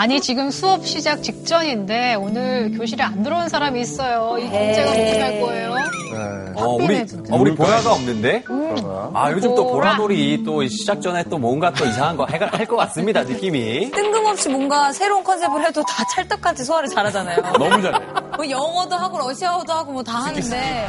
[0.00, 4.38] 아니 지금 수업 시작 직전인데 오늘 교실에 안 들어온 사람이 있어요.
[4.38, 5.74] 이 문제가 어떻게 할 거예요?
[5.74, 6.52] 네.
[6.56, 7.00] 어, 우리.
[7.30, 8.44] 어, 우리 보라가 없는데?
[8.46, 9.10] 그러나.
[9.12, 9.96] 아, 요즘 또 보라.
[9.96, 13.90] 보라놀이 또 시작 전에 또 뭔가 또 이상한 거할것 같습니다, 느낌이.
[13.90, 17.36] 뜬금없이 뭔가 새로운 컨셉을 해도 다 찰떡같이 소화를 잘하잖아요.
[17.60, 17.98] 너무 잘해.
[18.38, 20.88] 뭐 영어도 하고 러시아어도 하고 뭐 다 하는데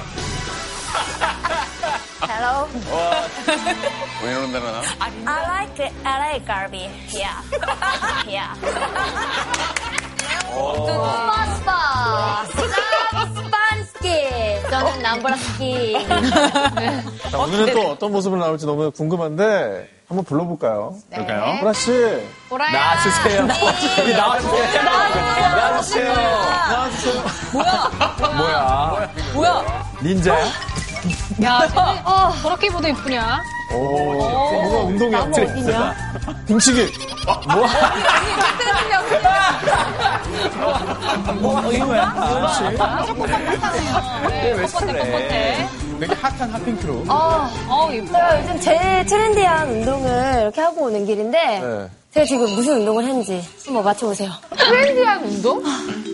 [2.28, 2.68] Hello.
[4.24, 4.82] 왜 이러는 데나?
[5.00, 5.94] I like it.
[6.06, 6.90] I like Garby.
[7.14, 7.42] Yeah.
[8.28, 8.54] Yeah.
[10.86, 12.46] 스파스파.
[13.36, 14.70] 스판스키.
[14.70, 15.94] 저는 남브라스키.
[17.32, 20.96] 자, 오늘은 또 어떤 모습으로 나올지 너무 궁금한데 한번 불러볼까요?
[21.10, 21.60] 그럴까요?
[21.62, 21.92] 보라 씨.
[22.50, 22.72] 보라야.
[22.72, 23.48] 나와주세요.
[24.00, 24.84] 여기 나와주세요.
[25.56, 26.14] 나와주세요.
[26.14, 27.24] 나와주세요.
[28.38, 29.10] 뭐야?
[29.34, 29.64] 뭐야?
[30.04, 30.46] 닌자야?
[31.44, 32.04] 야, 쟤는
[32.42, 33.42] 저렇게 입어도 이쁘냐?
[33.74, 34.14] 오,
[34.52, 35.20] 뭔가 운동이야.
[35.20, 35.96] 어디냐?
[36.46, 36.92] 등치기.
[44.28, 45.68] 네, 겉겉해, 겉겉해.
[46.02, 47.04] 되게 hot한 hot pink로.
[47.08, 48.08] 어, 이뻐.
[48.08, 51.88] 제가 요즘 제일 trendy한 운동을 이렇게 하고 오는 길인데 네.
[52.12, 54.32] 제가 지금 무슨 운동을 했는지 한번 맞춰보세요.
[54.58, 55.64] trendy한 운동?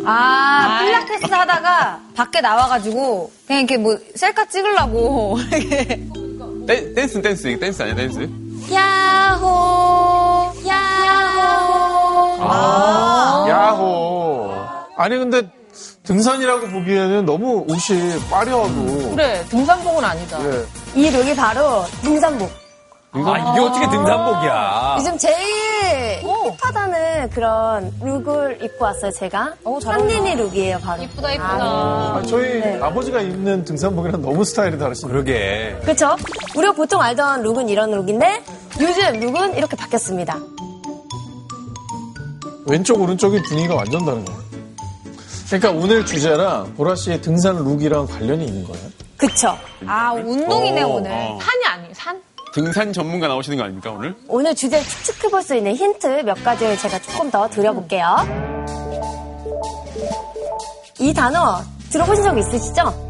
[0.05, 5.85] 아, 필라테스 하다가 밖에 나와가지고 그냥 이렇게 뭐 셀카 찍으려고 이렇게
[6.67, 7.47] 댄, 댄스, 댄스.
[7.47, 8.29] 이게 댄스 아니야, 댄스?
[8.73, 12.43] 야호 야호
[13.49, 14.53] 야호.
[14.97, 15.49] 아니 근데
[16.07, 19.11] 등산이라고 보기에는 너무 옷이 화려하고.
[19.11, 20.39] 그래 등산복은 아니다.
[20.45, 20.65] 예.
[20.95, 22.49] 이 look이 바로 등산복.
[23.11, 24.95] 아, 이게 어떻게 등산복이야?
[24.99, 26.21] 요즘 제일
[26.61, 29.53] hip하다는 그런 look을 입고 왔어요, 제가.
[29.81, 31.01] 잘 현린이 look이에요, 바로.
[31.03, 31.57] 이쁘다, 이쁘다.
[31.59, 32.79] 아, 저희 네.
[32.81, 35.11] 아버지가 입는 등산복이랑 너무 스타일이 다르시네요.
[35.11, 35.77] 그러게.
[35.81, 36.15] 그렇죠?
[36.55, 38.43] 우리가 보통 알던 look은 이런 look인데
[38.79, 40.37] 요즘 look은 이렇게 바뀌었습니다.
[42.67, 44.46] 왼쪽 오른쪽이 분위기가 완전 다른 거예요.
[45.47, 48.89] 그러니까 오늘 주제랑 보라 씨의 등산 look이랑 관련이 있는 거예요.
[49.15, 49.57] 그쵸?
[49.87, 51.11] 아 운동이네 어, 오늘.
[51.11, 51.39] 어.
[51.41, 52.21] 산이 아니에요 산?
[52.53, 54.15] 등산 전문가 나오시는 거 아닙니까, 오늘?
[54.27, 58.15] 오늘 주제를 추측해 볼 수 있는 힌트 몇 가지를 제가 조금 더 드려볼게요.
[60.99, 63.06] 이 단어 들어보신 적 있으시죠?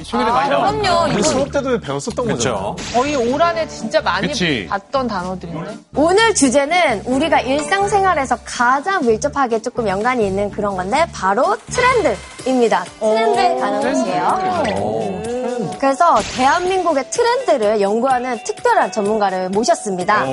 [0.00, 0.70] 이 최근에 많이 나와.
[0.70, 1.04] 그럼요.
[1.04, 2.54] 우리 이거 수업 때도 배웠었던 그렇죠.
[2.76, 2.76] 거죠.
[2.94, 4.66] 거의 올 한해 진짜 많이 그치.
[4.68, 5.76] 봤던 단어들인데.
[5.96, 12.84] 오늘 주제는 우리가 일상생활에서 가장 밀접하게 조금 연관이 있는 그런 건데 바로 트렌드입니다.
[13.00, 15.38] 트렌드에 관한 것이에요.
[15.80, 20.24] 그래서 대한민국의 트렌드를 연구하는 특별한 전문가를 모셨습니다.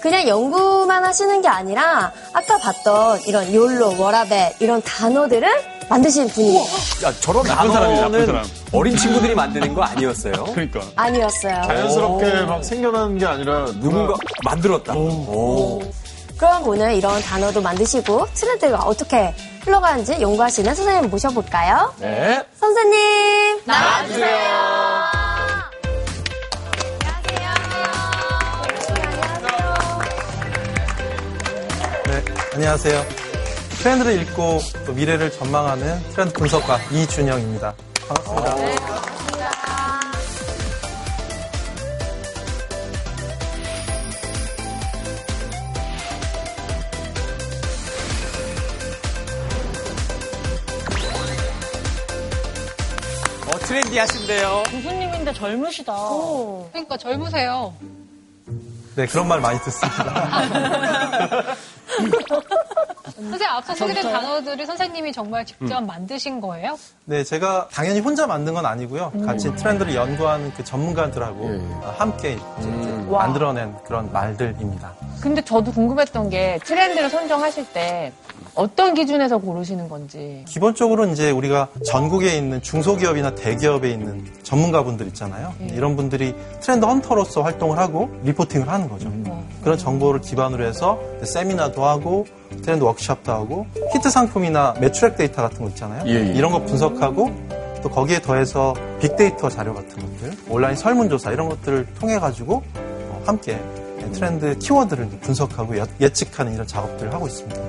[0.00, 6.56] 그냥 연구만 하시는 게 아니라 아까 봤던 이런 욜로, 워라벨 이런 단어들을 만드신 분이
[7.04, 8.44] 야, 저런 나쁜 사람이네, 나쁜 사람.
[8.72, 10.32] 어린 친구들이 만드는 거 아니었어요?
[10.54, 10.80] 그러니까.
[10.96, 11.62] 아니었어요.
[11.66, 14.14] 자연스럽게 막 생겨나는 게 아니라 누군가
[14.44, 14.94] 만들었다.
[14.94, 15.82] 오.
[16.38, 21.92] 그럼 오늘 이런 단어도 만드시고 트렌드가 어떻게 흘러가는지 연구하시는 선생님 모셔볼까요?
[22.00, 22.42] 네.
[22.58, 23.60] 선생님
[32.06, 33.21] 네, 안녕하세요.
[33.82, 37.74] 트렌드를 읽고 또 미래를 전망하는 트렌드 분석가 이준영입니다.
[38.06, 38.54] 반갑습니다.
[53.48, 54.62] 어, 트렌디 하신데요.
[54.70, 55.92] 교수님인데 젊으시다.
[56.70, 57.74] 그러니까 젊으세요.
[58.94, 60.46] 네, 그런 말 많이 듣습니다.
[63.14, 66.78] 선생님, 앞서 소개된 단어들이 선생님이 정말 직접 만드신 거예요?
[67.04, 69.12] 네, 제가 당연히 혼자 만든 건 아니고요.
[69.26, 71.44] 같이 트렌드를 연구하는 그 전문가들하고
[71.82, 72.70] 어, 함께 이제
[73.10, 74.92] 만들어낸 그런 말들입니다.
[75.20, 78.12] 근데 저도 궁금했던 게 트렌드를 선정하실 때
[78.54, 80.44] 어떤 기준에서 고르시는 건지.
[80.46, 85.54] 기본적으로 이제 우리가 전국에 있는 중소기업이나 대기업에 있는 전문가분들 있잖아요.
[85.70, 89.10] 이런 분들이 트렌드 hunter로서 활동을 하고 reporting을 하는 거죠.
[89.62, 92.26] 그런 정보를 기반으로 해서 세미나도 하고
[92.62, 96.04] 트렌드 워크숍도 하고 히트 상품이나 매출액 데이터 같은 거 있잖아요.
[96.06, 96.32] 예, 예.
[96.34, 97.30] 이런 거 분석하고
[97.82, 103.58] 또 거기에 더해서 빅데이터 자료 같은 것들, 온라인 설문조사 이런 것들을 통해 가지고 어, 함께
[104.12, 107.60] 트렌드 키워드를 분석하고 예- 예측하는 이런 작업들을 하고 있습니다.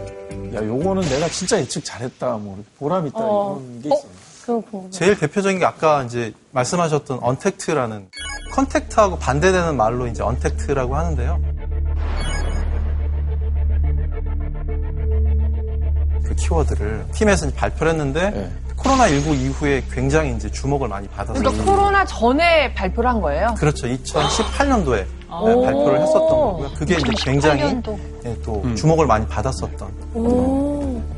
[0.54, 2.38] 야, 요거는 내가 진짜 예측 잘했다.
[2.38, 3.20] 뭐 이렇게 보람 있다.
[3.20, 4.12] 이런 게 있어요.
[4.46, 4.92] 그거 궁금해.
[4.92, 8.10] 제일 대표적인 게 아까 이제 말씀하셨던 untact라는
[8.52, 11.42] contact하고 반대되는 말로 이제 untact라고 하는데요.
[16.26, 18.52] 그 키워드를 팀에서 이제 발표를 했는데 네.
[18.78, 23.56] 코로나19 이후에 굉장히 이제 주목을 많이 받아서 그러니까 코로나 전에 발표를 한 거예요?
[23.58, 23.88] 그렇죠.
[23.88, 25.06] 2018년도에
[25.42, 26.72] 발표를 했었던 거고요.
[26.76, 27.98] 그게 이제 굉장히 18년도.
[28.26, 29.92] 예, 또 주목을 많이 받았었던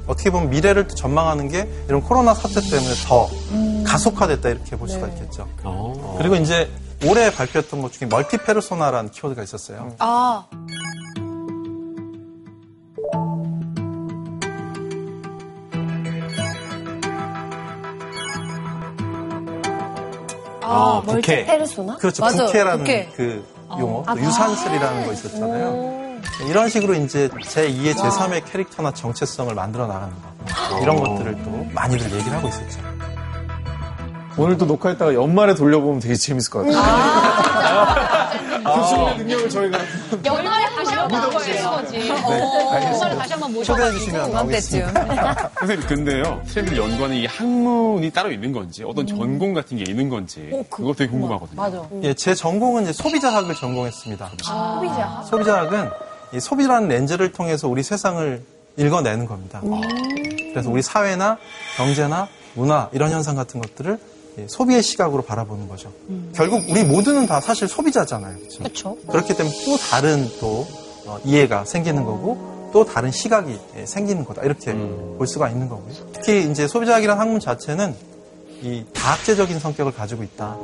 [0.08, 3.28] 어떻게 보면 미래를 또 전망하는 게 이런 코로나 사태 때문에 더
[3.86, 5.48] 가속화됐다 이렇게 볼 수가 있겠죠.
[5.64, 6.16] 어.
[6.18, 6.70] 그리고 이제
[7.08, 9.94] 올해 발표했던 것 중에 멀티 페르소나라는 키워드가 있었어요.
[10.00, 10.46] 아,
[20.62, 21.46] 아, 부캐.
[21.46, 21.98] 페르소나?
[21.98, 22.24] 그렇죠.
[22.24, 23.10] 맞아, 부캐라는 부캐.
[23.16, 26.06] 그 용어, 또 유산슬이라는 거 있었잖아요.
[26.50, 30.80] 이런 식으로 이제 제 2의 제 3의 캐릭터나 정체성을 만들어 나가는 거.
[30.82, 32.80] 이런 것들을 또 많이들 얘기를 하고 있었죠.
[34.38, 38.26] 오늘 또 녹화했다가 연말에 돌려보면 되게 재밌을 것 같아요.
[38.76, 39.80] 교수님의 능력을 저희가
[40.26, 40.66] 연말에
[41.10, 42.08] 모시는 거지.
[42.10, 44.00] 연말에 다시 한번 모셔가지고.
[44.00, 44.80] 주시면 이맘때쯤.
[44.94, 45.50] 나오겠습니다.
[45.60, 50.50] 선생님, 근데요, 트렌드를 연구하는 이 학문이 따로 있는 건지, 어떤 전공 같은 게 있는 건지,
[50.70, 51.62] 그거 되게 궁금하거든요.
[51.62, 51.82] 맞아.
[52.04, 54.32] 예, 제 전공은 이제 소비자학을 전공했습니다.
[54.44, 55.24] 소비자.
[55.30, 55.90] 소비자학은
[56.34, 58.44] 이 소비라는 렌즈를 통해서 우리 세상을
[58.78, 59.62] 읽어내는 겁니다.
[60.52, 61.38] 그래서 우리 사회나
[61.78, 63.98] 경제나 문화 이런 현상 같은 것들을
[64.38, 65.94] 이 소비의 시각으로 바라보는 거죠.
[66.36, 68.36] 결국 우리 모두는 다 사실 소비자잖아요.
[68.58, 68.98] 그렇죠?
[69.10, 70.85] 그렇기 때문에 또 다른 또 어,
[71.24, 75.94] 이해가 생기는 거고 또 다른 시각이 예, 생기는 거다 이렇게 볼 수가 있는 거고요.
[76.14, 77.96] 특히 이제 소비자학이라는 학문 자체는
[78.62, 80.58] 이 다학제적인 성격을 가지고 있다.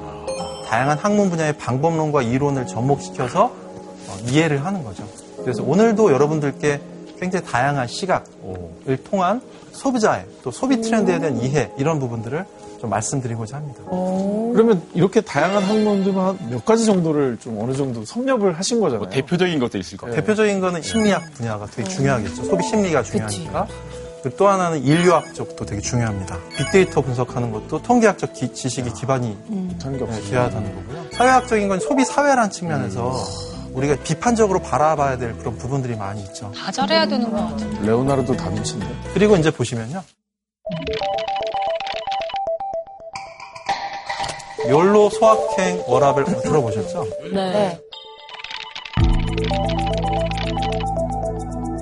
[0.67, 5.07] 다양한 학문 분야의 방법론과 이론을 접목시켜서 어, 이해를 하는 거죠.
[5.41, 6.81] 그래서 오늘도 여러분들께
[7.19, 9.41] 굉장히 다양한 시각을 통한
[9.71, 12.45] 소비자의 또 소비 트렌드에 대한 이해 이런 부분들을
[12.81, 13.80] 좀 말씀드리고자 합니다.
[14.54, 19.01] 그러면 이렇게 다양한 학문들 한몇 가지 정도를 좀 어느 정도 섭렵을 하신 거잖아요.
[19.06, 20.19] 뭐 대표적인 것도 있을 것 같아요.
[20.22, 22.44] 대표적인 거는 심리학 분야가 되게 중요하겠죠.
[22.44, 23.68] 소비 심리가 중요하니까.
[24.24, 26.39] 그리고 또 하나는 인류학 쪽도 되게 중요합니다.
[26.57, 30.24] 빅데이터 분석하는 것도 통계학적 기- 지식이 기반이 못한 게 네, 없어요.
[30.24, 31.06] 기하다는 거고요.
[31.13, 33.16] 사회학적인 건 소비 사회라는 측면에서
[33.74, 36.51] 우리가 비판적으로 바라봐야 될 그런 부분들이 많이 있죠.
[36.56, 37.86] 다 잘해야 되는 것 같은데.
[37.88, 38.88] 레오나르도 다빈치인데.
[39.13, 40.01] 그리고 이제 보시면요.
[44.69, 47.08] 욜로 소확행 워라벨 들어보셨죠?
[47.34, 47.80] 네.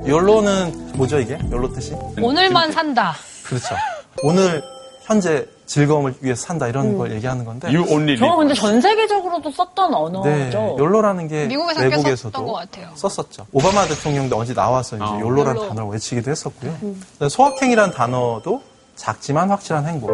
[0.08, 1.38] 욜로는 뭐죠 이게?
[1.52, 1.94] 욜로 뜻이?
[2.22, 3.14] 오늘만 산다.
[3.46, 3.76] 그렇죠.
[4.24, 4.64] 오늘
[5.04, 8.38] 현재 즐거움을 위해서 산다 이런 걸 얘기하는 건데 You only 저거 live.
[8.38, 10.76] 근데 전 세계적으로도 썼던 네, 언어죠.
[10.80, 12.90] 욜로라는 게 미국에서 꽤 외국에서도 썼던 것 같아요.
[12.96, 13.46] 썼었죠.
[13.52, 16.74] 오바마 대통령도 언제 나와서 이제 아, 욜로라는 단어를 외치기도 했었고요.
[16.80, 18.62] 그다음에 소확행이라는 단어도
[18.96, 20.10] 작지만 확실한 행복.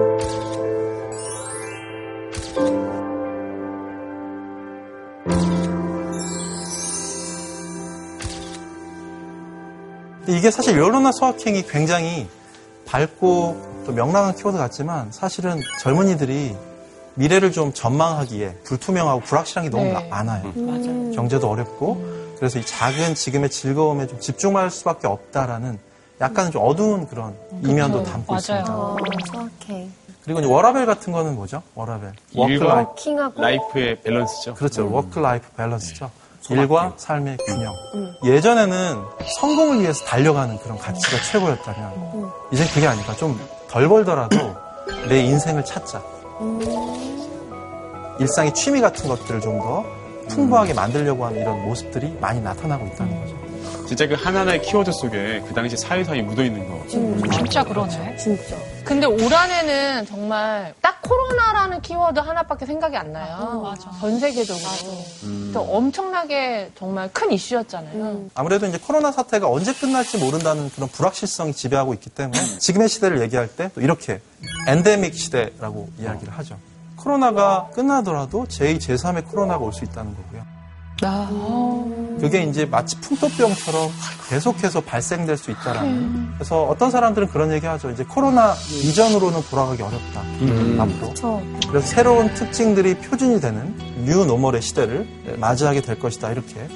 [10.36, 12.28] 이게 사실 YOLO나 소확행이 굉장히
[12.86, 16.56] 밝고 또 명랑한 키워드 같지만 사실은 젊은이들이
[17.16, 19.94] 미래를 좀 전망하기에 불투명하고 불확실한 게 너무 네.
[19.94, 20.52] 마- 많아요.
[20.56, 21.12] 맞아요.
[21.12, 25.80] 경제도 어렵고 그래서 이 작은 지금의 즐거움에 좀 집중할 수밖에 없다라는
[26.22, 27.34] 약간 좀 어두운 그런
[27.64, 28.40] 이면도 담고 맞아요.
[28.40, 28.76] 있습니다.
[28.78, 28.98] 어,
[29.31, 29.92] 소확행.
[30.24, 31.62] 그리고 이제 워라벨 같은 거는 뭐죠?
[31.76, 32.12] 워라벨.
[32.36, 32.96] work life.
[32.96, 34.56] working하고 life의 balance죠.
[34.56, 34.92] 그렇죠.
[34.92, 36.10] work life balance죠.
[36.50, 37.74] 일과 삶의 균형.
[38.24, 38.97] 예전에는
[39.39, 43.39] 성공을 위해서 달려가는 그런 가치가 최고였다면 이제 그게 아니라 좀
[43.69, 44.56] 덜 벌더라도
[45.09, 46.01] 내 인생을 찾자.
[48.19, 49.83] 일상의 취미 같은 것들을 좀 더
[50.30, 53.36] 풍부하게 만들려고 하는 이런 모습들이 많이 나타나고 있다는 거죠.
[53.88, 56.83] 진짜 그 하나하나의 키워드 속에 그 당시 사회사에 묻어있는 거.
[57.31, 58.16] 진짜 그러네.
[58.18, 58.56] 진짜.
[58.85, 63.61] 근데 올 한해는 정말 딱 코로나라는 키워드 하나밖에 생각이 안 나요.
[63.63, 63.89] 맞아.
[63.99, 65.04] 전 세계적으로.
[65.54, 68.30] 또 엄청나게 정말 큰 이슈였잖아요.
[68.35, 73.47] 아무래도 이제 코로나 사태가 언제 끝날지 모른다는 그런 불확실성이 지배하고 있기 때문에 지금의 시대를 얘기할
[73.47, 74.21] 때 또 이렇게
[74.68, 76.57] 엔데믹 시대라고 이야기를 하죠.
[76.97, 80.55] 코로나가 끝나더라도 제2, 제3의 코로나가 올 수 있다는 거고요.
[82.19, 83.90] 그게 이제 마치 풍토병처럼
[84.30, 86.33] 계속해서 발생될 수 있다라는.
[86.35, 87.90] 그래서 어떤 사람들은 그런 얘기 하죠.
[87.92, 90.21] 이제 코로나 이전으로는 돌아가기 어렵다.
[90.80, 91.14] 앞으로.
[91.14, 93.75] 저 그래서 새로운 특징들이 표준이 되는
[94.06, 96.31] new normal의 시대를 맞이하게 될 것이다.
[96.31, 96.68] 이렇게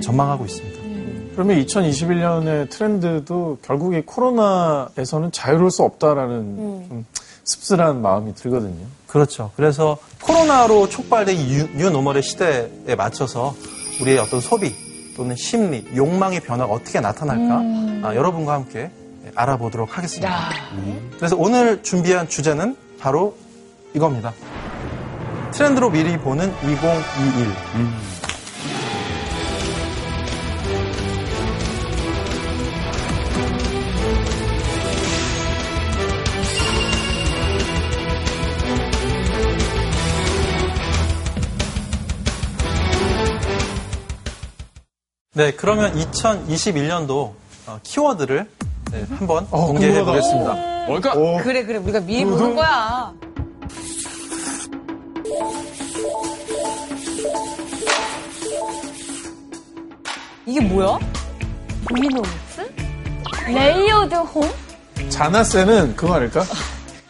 [0.00, 0.86] 전망하고 있습니다.
[1.34, 6.56] 그러면 2021년의 트렌드도 결국 이 코로나에서는 자유로울 수 없다라는
[6.88, 7.04] 좀
[7.46, 8.84] 씁쓸한 마음이 들거든요.
[9.06, 9.52] 그렇죠.
[9.56, 13.54] 그래서 코로나로 촉발된 이 new, new normal의 시대에 맞춰서
[14.02, 14.74] 우리의 어떤 소비
[15.16, 18.90] 또는 심리, 욕망의 변화가 어떻게 나타날까 아, 여러분과 함께
[19.34, 20.50] 알아보도록 하겠습니다.
[21.16, 23.36] 그래서 오늘 준비한 주제는 바로
[23.94, 24.34] 이겁니다.
[25.52, 28.15] 트렌드로 미리 보는 2021.
[45.36, 47.32] 네, 그러면 2021년도
[47.66, 48.48] 어, 키워드를
[48.90, 50.02] 네, 한번 어, 공개해.
[50.02, 50.86] 보겠습니다.
[50.86, 51.12] 뭘까?
[51.42, 51.76] 그래, 그래.
[51.76, 53.12] 우리가 미리 보는 거야.
[60.46, 60.98] 이게 뭐야?
[61.94, 62.70] V-nomics?
[63.46, 64.48] layered home?
[65.08, 66.44] 자나세는 그거 아닐까?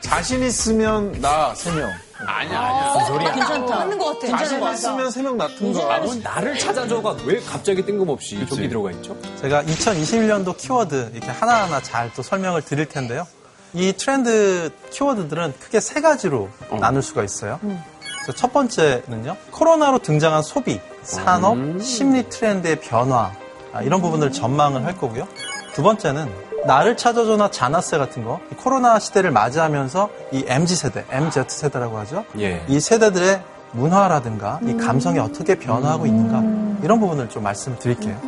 [0.01, 1.91] 자신 있으면 나 세 명.
[2.25, 3.33] 아니야, 아니야.
[3.35, 3.77] 괜찮다.
[3.77, 4.39] 맞는 것 같아.
[4.39, 5.93] 자신 있으면 세명 낫은 거.
[5.93, 9.17] 아, 뭔 나를 찾아줘가 왜 갑자기 뜬금없이 저기 들어가 있죠?
[9.41, 13.27] 제가 2021년도 키워드 이렇게 하나하나 잘 또 설명을 드릴 텐데요.
[13.75, 16.49] 이 트렌드 키워드들은 크게 세 가지로
[16.81, 17.59] 나눌 수가 있어요.
[17.61, 19.37] 그래서 첫 번째는요.
[19.51, 23.33] 코로나로 등장한 소비, 산업, 심리 트렌드의 변화
[23.73, 25.29] 아, 이런 부분을 전망을 할 거고요.
[25.75, 26.31] 두 번째는
[26.67, 32.25] 나를 찾아줘나 자나세 같은 거이 코로나 시대를 맞이하면서 이 MZ 세대, MZ 세대라고 하죠.
[32.39, 32.65] 예.
[32.69, 33.43] 이 세대들의
[33.73, 38.19] 문화라든가 이 감성이 어떻게 변화하고 있는가 이런 부분을 좀 말씀을 드릴게요.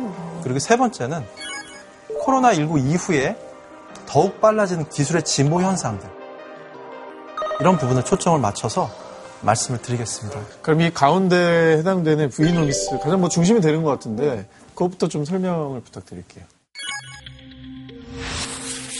[0.43, 1.23] 그리고 세 번째는
[2.21, 3.35] 코로나 19 이후에
[4.05, 6.09] 더욱 빨라지는 기술의 진보 현상들
[7.59, 8.89] 이런 부분을 초점을 맞춰서
[9.41, 10.39] 말씀을 드리겠습니다.
[10.61, 16.45] 그럼 이 가운데 해당되는 브이노미스 가장 뭐 중심이 되는 것 같은데 그것부터 좀 설명을 부탁드릴게요.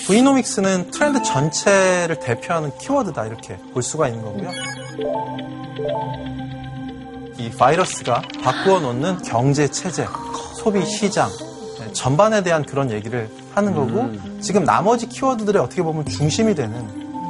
[0.10, 4.50] 브이노믹스는 트렌드 전체를 대표하는 키워드다 이렇게 볼 수가 있는 거고요.
[7.38, 10.08] 이 바이러스가 바꾸어 놓는 경제 체제,
[10.56, 11.30] 소비 시장
[11.80, 16.89] 네, 전반에 대한 그런 얘기를 하는 거고 지금 나머지 키워드들의 어떻게 보면 중심이 되는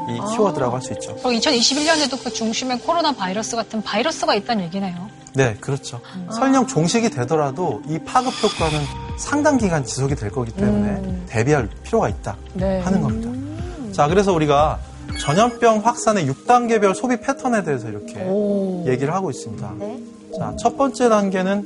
[0.09, 1.15] 이 키워드라고 할 수 있죠.
[1.17, 5.09] 그럼 2021년에도 그 중심에 코로나 바이러스 같은 바이러스가 있다는 얘기네요.
[5.33, 6.01] 네, 그렇죠.
[6.31, 8.79] 설령 종식이 되더라도 이 파급 효과는
[9.17, 12.79] 상당 기간 지속이 될 거기 때문에 대비할 필요가 있다 네.
[12.79, 13.91] 하는 겁니다.
[13.91, 14.79] 자, 그래서 우리가
[15.19, 18.15] 전염병 확산의 6단계별 소비 패턴에 대해서 이렇게
[18.86, 19.74] 얘기를 하고 있습니다.
[19.79, 20.03] 네.
[20.38, 21.65] 자, 첫 번째 단계는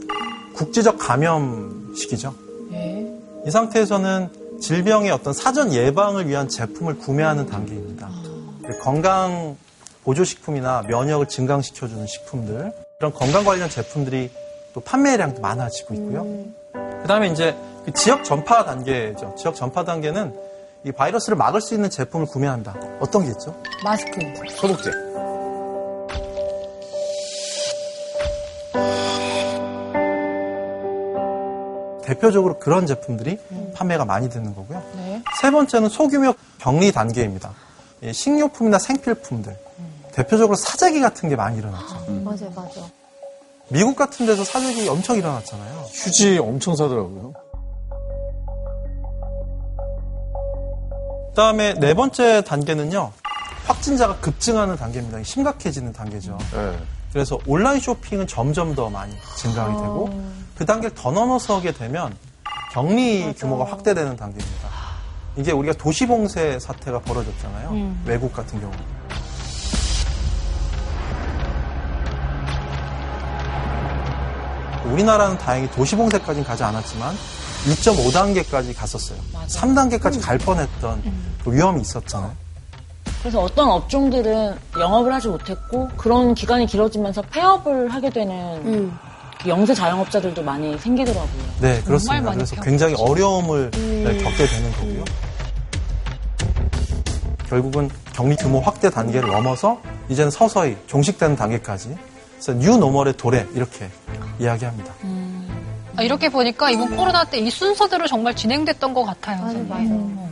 [0.55, 2.33] 국지적 감염 시기죠.
[2.71, 3.07] 네.
[3.45, 4.29] 이 상태에서는
[4.61, 8.09] 질병의 어떤 사전 예방을 위한 제품을 구매하는 단계입니다.
[8.81, 9.57] 건강
[10.03, 14.31] 보조식품이나 면역을 증강시켜주는 식품들, 이런 건강 관련 제품들이
[14.73, 16.25] 또 판매량도 많아지고 있고요.
[16.71, 19.35] 그 다음에 이제 그 지역 전파 단계죠.
[19.37, 20.33] 지역 전파 단계는
[20.85, 22.73] 이 바이러스를 막을 수 있는 제품을 구매한다.
[23.01, 23.61] 어떤 게 있죠?
[23.83, 24.21] 마스크.
[24.51, 24.91] 소독제.
[32.05, 33.37] 대표적으로 그런 제품들이
[33.75, 34.81] 판매가 많이 되는 거고요.
[34.95, 35.21] 네.
[35.41, 37.51] 세 번째는 소규모 격리 단계입니다.
[38.03, 39.57] 예, 식료품이나 생필품들.
[40.13, 41.95] 대표적으로 사재기 같은 게 많이 일어났죠.
[42.23, 42.81] 맞아요, 맞아.
[43.69, 45.87] 미국 같은 데서 사재기 엄청 일어났잖아요.
[45.91, 47.33] 휴지 엄청 사더라고요.
[51.29, 53.11] 그다음에 네 번째 단계는요.
[53.65, 55.23] 확진자가 급증하는 단계입니다.
[55.23, 56.37] 심각해지는 단계죠.
[56.53, 56.77] 네.
[57.11, 60.09] 그래서 온라인 쇼핑은 점점 더 많이 증가하게 되고
[60.55, 62.15] 그 단계를 더 넘어서게 되면
[62.71, 64.69] 격리 규모가 확대되는 단계입니다.
[65.37, 67.95] 이게 우리가 도시봉쇄 사태가 벌어졌잖아요.
[68.05, 68.73] 외국 같은 경우.
[74.85, 77.15] 우리나라는 다행히 도시봉쇄까지는 가지 않았지만
[77.65, 79.17] 2.5단계까지 갔었어요.
[79.47, 81.03] 3단계까지 갈 뻔했던
[81.43, 82.31] 그 위험이 있었잖아요.
[83.21, 88.33] 그래서 어떤 업종들은 영업을 하지 못했고 그런 기간이 길어지면서 폐업을 하게 되는
[88.65, 88.97] 음.
[89.41, 91.43] 그 영세 자영업자들도 많이 생기더라고요.
[91.61, 92.31] 네, 그렇습니다.
[92.31, 95.03] 그래서 펴- 굉장히 어려움을 네, 겪게 되는 거고요.
[97.49, 101.95] 결국은 격리 규모 확대 단계를 넘어서 이제는 서서히 종식되는 단계까지
[102.45, 103.89] 그래서 new normal의 도래 이렇게
[104.39, 104.93] 이야기합니다.
[105.95, 109.37] 아, 이렇게 보니까 이번 코로나 때 이 순서대로 정말 진행됐던 것 같아요.
[109.41, 110.15] 맞아, 선생님.
[110.15, 110.27] 맞아.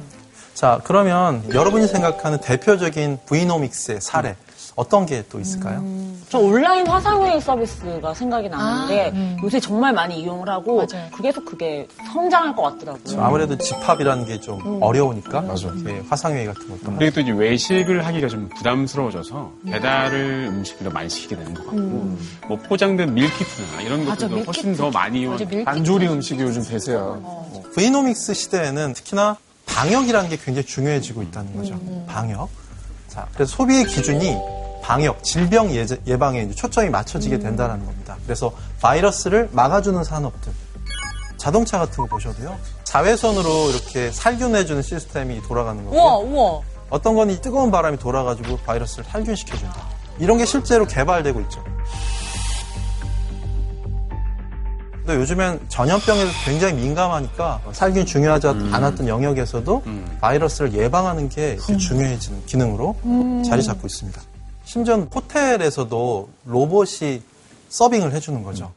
[0.54, 4.36] 자, 그러면 여러분이 생각하는 대표적인 브이노믹스의 사례
[4.76, 5.84] 어떤 게 또 있을까요?
[6.30, 11.10] 저 온라인 화상회의 서비스가 생각이 나는데 요새 정말 많이 이용을 하고 맞아요.
[11.22, 13.22] 계속 그게 성장할 것 같더라고요.
[13.22, 19.52] 아무래도 집합이라는 게좀 어려우니까 이렇게 화상회의 같은 것도 그리고 또 이제 외식을 하기가 좀 부담스러워져서
[19.66, 21.82] 배달을 음식을 더 많이 시키게 되는 것 같고
[22.48, 24.78] 뭐 포장된 meal kit나 이런 맞아, 것들도 훨씬 meal kit.
[24.78, 25.70] 더 많이 맞아, meal kit.
[25.70, 27.20] 안조리 음식이 요즘 대세야.
[27.76, 29.36] V-nomics 시대에는 특히나
[29.66, 31.80] 방역이라는 게 굉장히 중요해지고 있다는 거죠.
[32.08, 32.50] 방역.
[33.10, 34.38] 자, 그래서 소비의 기준이
[34.82, 38.18] 방역, 질병 예제- 예방에 이제 초점이 맞춰지게 된다는 겁니다.
[38.26, 40.52] 그래서 바이러스를 막아주는 산업들.
[41.38, 42.58] 자동차 같은 거 보셔도요.
[42.84, 46.00] 자외선으로 이렇게 살균해주는 시스템이 돌아가는 거고요.
[46.02, 46.62] 우와, 우와.
[46.90, 49.82] 어떤 건 이 뜨거운 바람이 돌아가지고 바이러스를 살균시켜준다.
[50.20, 51.64] 이런 게 실제로 개발되고 있죠.
[55.08, 59.84] 또 요즘엔 전염병에 서 굉장히 민감하니까 살균 중요하지 않았던 영역에서도
[60.20, 62.96] 바이러스를 예방하는 게 이제 중요해지는 기능으로
[63.48, 64.22] 자리 잡고 있습니다.
[64.72, 67.22] 심지어 호텔에서도 로봇이
[67.68, 68.72] 서빙을 해주는 거죠.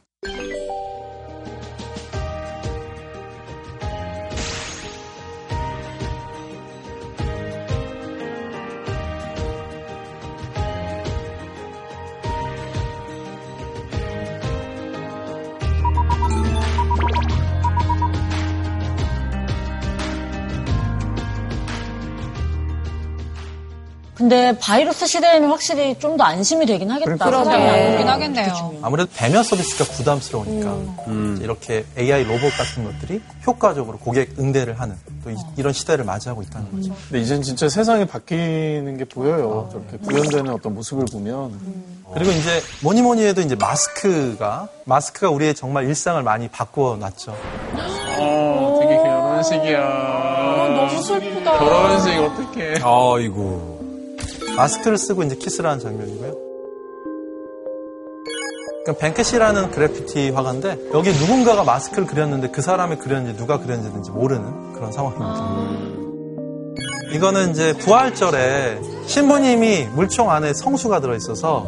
[24.45, 27.11] 근데 바이러스 시대에는 확실히 좀 더 안심이 되긴 하겠다.
[27.11, 28.45] 안 그러긴 보이는 하겠네요.
[28.71, 30.77] 게 아무래도 배면 서비스가 부담스러우니까
[31.35, 36.41] 이제 이렇게 AI 로봇 같은 것들이 효과적으로 고객 응대를 하는 또 이, 런 시대를 맞이하고
[36.43, 36.95] 있다는 거죠.
[37.09, 39.67] 근데 이젠 진짜 세상이 바뀌는 게 보여요.
[39.73, 41.59] 저렇게 구현되는 어떤 모습을 보면.
[42.13, 47.35] 그리고 이제 뭐니 뭐니 해도 이제 마스크가 마스크가 우리의 정말 일상을 많이 바꾸어 놨죠.
[48.19, 49.79] 어, 되게 결혼식이야.
[50.77, 51.57] 너무 슬프다.
[51.59, 52.73] 결혼식 어떡해.
[52.81, 53.74] 아이고.
[54.55, 56.45] 마스크를 쓰고 이제 키스를 하는 장면이고요.
[58.99, 65.95] 뱅크시라는 graffiti 화가인데 여기 누군가가 마스크를 그렸는데 그 사람이 그렸는지 누가 그렸는지 모르는 그런 상황입니다.
[67.13, 71.65] 이거는 이제 부활절에 신부님이 물총 안에 성수가 들어있어서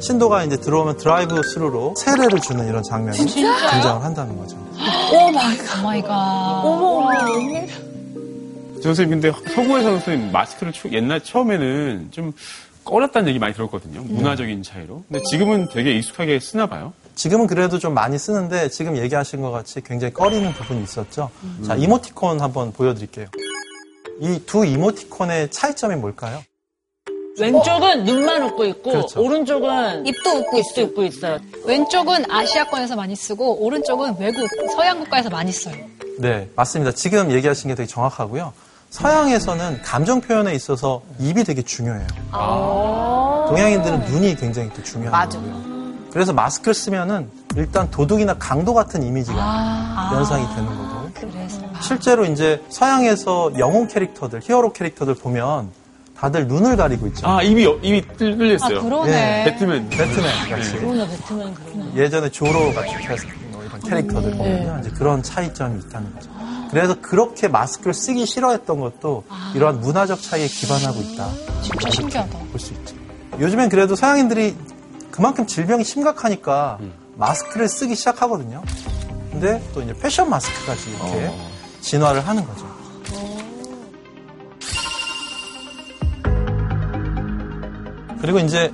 [0.00, 4.56] 신도가 이제 들어오면 드라이브 스루로 세례를 주는 이런 장면이 등장을 한다는 거죠.
[5.12, 5.30] Oh
[5.82, 7.83] my God.
[8.84, 12.32] 선생님, 근데 서구에서는 선생님 마스크를 추- 옛날 처음에는 좀
[12.84, 14.02] 꺼렸다는 얘기 많이 들었거든요.
[14.02, 15.04] 문화적인 차이로.
[15.08, 16.92] 근데 지금은 되게 익숙하게 쓰나 봐요.
[17.14, 21.30] 지금은 그래도 좀 많이 쓰는데 지금 얘기하신 것 같이 굉장히 꺼리는 부분이 있었죠.
[21.66, 23.26] 자, 이모티콘 한번 보여드릴게요.
[24.20, 26.42] 이 두 이모티콘의 차이점이 뭘까요?
[27.40, 29.20] 왼쪽은 눈만 웃고 있고 그렇죠.
[29.22, 31.38] 오른쪽은 입도 웃고 입도 웃고 있어요.
[31.64, 35.74] 왼쪽은 아시아권에서 많이 쓰고 오른쪽은 외국 서양 국가에서 많이 써요.
[36.18, 36.92] 네, 맞습니다.
[36.92, 38.52] 지금 얘기하신 게 되게 정확하고요.
[39.04, 42.06] 서양에서는 감정 표현에 있어서 입이 되게 중요해요.
[43.48, 45.92] 동양인들은 눈이 굉장히 또 중요한 거고요.
[46.12, 51.10] 그래서 마스크를 쓰면은 일단 도둑이나 강도 같은 이미지가 연상이 되는 거고.
[51.82, 55.70] 실제로 이제 서양에서 영웅 캐릭터들, 히어로 캐릭터들 보면
[56.16, 57.26] 다들 눈을 가리고 있죠.
[57.26, 58.80] 아, 입이, 입이 뚫- 아 뚫렸어요.
[58.80, 59.44] 그러네.
[59.44, 59.88] 배트맨.
[59.88, 60.72] 배트맨 같이.
[60.78, 61.94] 그러네, 배트맨 그러네.
[61.96, 66.30] 예전에 조로 같은 캐스- 뭐 이런 캐릭터들 보면 이제 그런 차이점이 있다는 거죠.
[66.74, 69.22] 그래서 그렇게 마스크를 쓰기 싫어했던 것도
[69.54, 71.30] 이러한 문화적 차이에 기반하고 있다.
[71.62, 72.38] 진짜 신기하다.
[72.50, 72.96] 볼 수 있죠.
[73.38, 74.56] 요즘엔 그래도 서양인들이
[75.12, 76.78] 그만큼 질병이 심각하니까
[77.16, 78.62] 마스크를 쓰기 시작하거든요.
[79.30, 81.32] 근데 또 이제 패션 마스크까지 이렇게
[81.80, 82.66] 진화를 하는 거죠.
[88.20, 88.72] 그리고 이제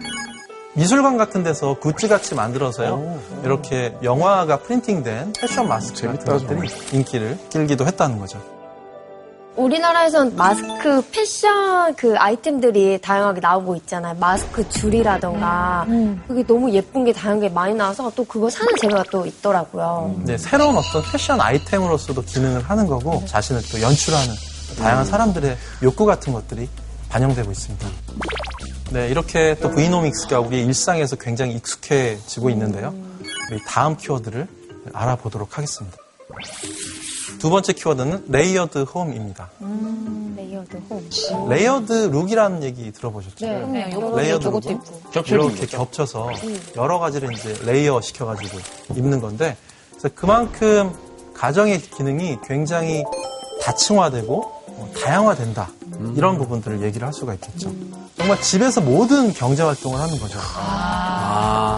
[0.75, 3.21] 미술관 같은 데서 굿즈같이 만들어서요.
[3.45, 8.41] 이렇게 영화가 프린팅된 패션 마스크 같은 재밌다, 것들이 인기를 끌기도 했다는 거죠.
[9.57, 14.15] 우리나라에선 마스크 패션 그 아이템들이 다양하게 나오고 있잖아요.
[14.19, 15.87] 마스크 줄이라던가.
[16.29, 20.15] 그게 너무 예쁜 게 다양하게 많이 나와서 또 그거 사는 재미가 또 있더라고요.
[20.25, 24.35] 네, 새로운 어떤 패션 아이템으로서도 기능을 하는 거고 자신을 또 연출하는
[24.79, 26.69] 다양한 사람들의 욕구 같은 것들이
[27.09, 27.89] 반영되고 있습니다.
[28.93, 32.93] 네, 이렇게 또 V-nomics가 우리의 일상에서 굉장히 익숙해지고 있는데요.
[33.51, 34.49] 우리 다음 키워드를
[34.93, 35.97] 알아보도록 하겠습니다.
[37.39, 39.49] 두 번째 키워드는 layered home입니다.
[40.37, 41.49] layered home.
[41.49, 43.47] layered look이라는 얘기 들어보셨죠?
[43.47, 45.01] 네, layered 요것도 look은 있고.
[45.29, 46.31] 이렇게 겹쳐서
[46.77, 48.59] 여러 가지를 이제 layer 시켜가지고
[48.97, 49.57] 입는 건데
[49.91, 50.93] 그래서 그만큼
[51.35, 53.05] 가정의 기능이 굉장히
[53.63, 55.71] 다층화되고 어, 다양화된다
[56.17, 57.73] 이런 부분들을 얘기를 할 수가 있겠죠.
[58.21, 60.39] 정말 집에서 모든 경제 활동을 하는 거죠.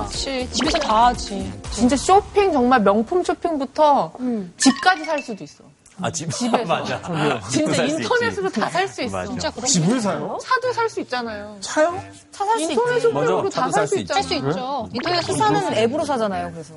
[0.08, 0.48] 그렇지.
[0.50, 1.52] 집에서 다 하지.
[1.70, 4.12] 진짜 쇼핑 정말 명품 쇼핑부터
[4.56, 5.62] 집까지 살 수도 있어.
[6.00, 6.64] 아, 집, 집에서.
[6.66, 7.00] 맞아.
[7.48, 7.84] 진짜.
[7.84, 9.24] 인터넷으로 다 살 수 있어.
[9.26, 10.36] 진짜 그런 집을 사요?
[10.42, 11.56] 차도 살 수 있잖아요.
[11.60, 12.02] 차요?
[12.32, 12.72] 차 살 수 있지.
[12.72, 13.98] 인터넷 쇼핑으로 다살살 수.
[13.98, 14.20] 있잖아.
[14.22, 14.88] 살수 있죠.
[14.92, 16.74] 인터넷에서 사는 앱으로 사잖아요, 그래서.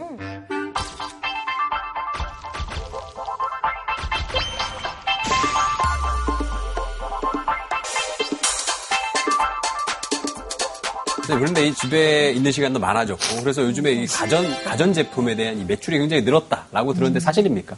[11.27, 15.97] 그런데 이 집에 있는 시간도 많아졌고, 그래서 요즘에 이 가전, 가전 제품에 대한 이 매출이
[15.97, 17.75] 굉장히 늘었다라고 들었는데 사실입니까?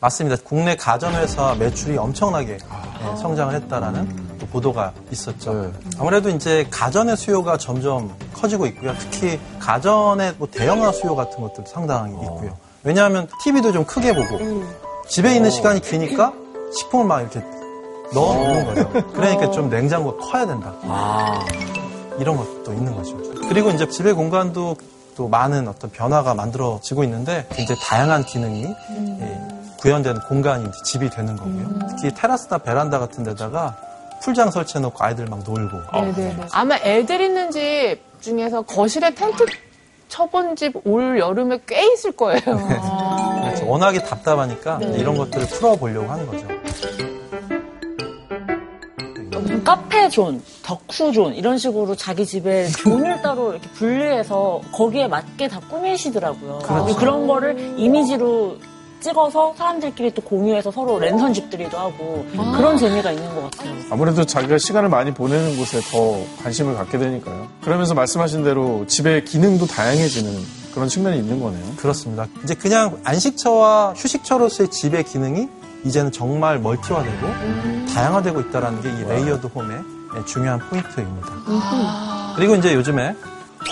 [0.00, 0.36] 맞습니다.
[0.44, 5.72] 국내 가전회사 매출이 엄청나게 예, 성장을 했다라는 또 보도가 있었죠.
[5.98, 8.94] 아무래도 이제 가전의 수요가 점점 커지고 있고요.
[8.98, 12.54] 특히 가전의 뭐 대형화 수요 같은 것도 상당히 있고요.
[12.82, 14.64] 왜냐하면 TV도 좀 크게 보고
[15.08, 16.34] 집에 있는 시간이 기니까
[16.76, 17.40] 식품을 막 이렇게
[18.12, 19.12] 넣어 놓는 거죠.
[19.12, 20.74] 그러니까 좀 냉장고가 커야 된다.
[20.82, 21.42] 아,
[22.18, 23.16] 이런 것도 있는 거죠.
[23.48, 24.76] 그리고 이제 집의 공간도
[25.16, 29.38] 또 많은 어떤 변화가 만들어지고 있는데 굉장히 다양한 기능이 예,
[29.80, 31.68] 구현된 공간이 집이 되는 거고요.
[31.90, 33.76] 특히 테라스나 베란다 같은 데다가
[34.22, 36.46] 풀장 설치해놓고 아이들 막 놀고 네네네.
[36.52, 39.44] 아마 애들 있는 집 중에서 거실에 텐트
[40.08, 42.40] 쳐본 집 올 여름에 꽤 있을 거예요.
[42.44, 43.68] 그렇죠.
[43.68, 46.46] 워낙에 답답하니까 이런 것들을 풀어보려고 하는 거죠.
[49.64, 55.60] 카페 존, 덕후 존 이런 식으로 자기 집에 zone을 따로 이렇게 분리해서 거기에 맞게 다
[55.60, 56.60] 꾸미시더라고요.
[56.62, 56.74] 그
[59.04, 62.24] 찍어서 사람들끼리 또 공유해서 서로 랜선 집들이도 하고
[62.56, 63.74] 그런 재미가 있는 것 같아요.
[63.90, 67.48] 아무래도 자기가 시간을 많이 보내는 곳에 더 관심을 갖게 되니까요.
[67.62, 70.32] 그러면서 말씀하신 대로 집의 기능도 다양해지는
[70.72, 71.62] 그런 측면이 있는 거네요.
[71.76, 72.26] 그렇습니다.
[72.42, 75.48] 이제 그냥 안식처와 휴식처로서의 집의 기능이
[75.84, 77.26] 이제는 정말 multi화되고
[77.94, 79.82] 다양화되고 있다는 게 이 layered home의
[80.26, 81.28] 중요한 포인트입니다.
[82.36, 83.14] 그리고 이제 요즘에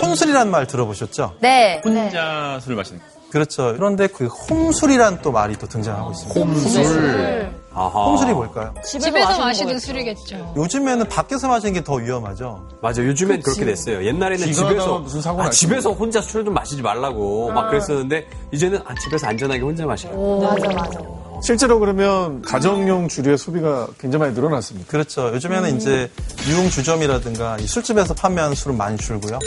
[0.01, 1.35] 혼술이라는 말 들어보셨죠?
[1.39, 1.81] 네.
[1.83, 3.05] 혼자 술을 마시는 거.
[3.31, 3.73] 그렇죠.
[3.75, 6.39] 그런데 그 홈술이라는 또 말이 또 등장하고 있습니다.
[6.39, 7.51] 홈술.
[7.73, 8.05] 아하.
[8.05, 8.71] 홈술이 뭘까요?
[8.85, 10.53] 집에서 마시는 술이겠죠.
[10.55, 12.67] 요즘에는 밖에서 마시는 게 더 위험하죠.
[12.81, 14.05] 맞아, 요즘엔 그렇게 됐어요.
[14.05, 18.93] 옛날에는 집에서 무슨 사고 아, 집에서 혼자 술 좀 마시지 말라고 막 그랬었는데 이제는 아,
[19.03, 20.11] 집에서 안전하게 혼자 마시라.
[20.15, 20.99] 맞아, 맞아.
[21.43, 24.89] 실제로 그러면 가정용 주류의 소비가 굉장히 많이 늘어났습니다.
[24.89, 25.27] 그렇죠.
[25.33, 26.09] 요즘에는 이제
[26.47, 29.39] 유흥 주점이라든가 이 술집에서 판매하는 술은 많이 줄고요.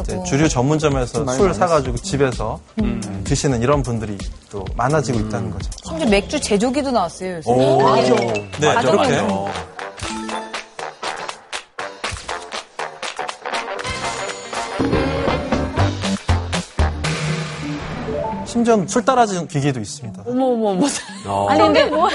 [0.00, 4.18] 이제 주류 전문점에서 술 사가지고 집에서 네, 드시는 이런 분들이
[4.50, 5.70] 또 많아지고 있다는 거죠.
[5.86, 7.36] 심지어 맥주 제조기도 나왔어요.
[7.36, 7.50] 요새.
[7.50, 8.14] 오, 맞아.
[8.14, 9.22] 네, 맞아, 이렇게.
[18.68, 20.24] 심지어 술 따라지는 기계도 있습니다.
[20.26, 20.86] 어머 어머 어머.
[21.26, 21.48] 어.
[21.48, 22.08] 아니 근데 뭐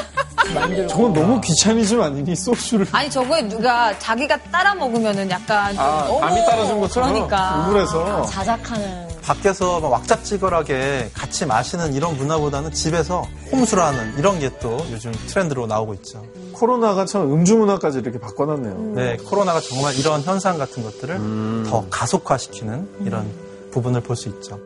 [0.87, 6.45] 저건 너무 귀차니즘 아니니 소주를 아니 저거에 누가 자기가 따라 먹으면은 약간 아, 너무 담이
[6.45, 14.39] 따라준 것처럼 그러니까 우물에서 자작하는 밖에서 막 왁작지걸하게 같이 마시는 이런 문화보다는 집에서 홈술하는 이런
[14.39, 16.23] 게 또 요즘 트렌드로 나오고 있죠.
[16.53, 18.93] 코로나가 참 음주 문화까지 이렇게 바꿔놨네요.
[18.95, 23.25] 네, 코로나가 정말 이런 현상 같은 것들을 더 가속화시키는 이런
[23.71, 24.59] 부분을 볼 수 있죠.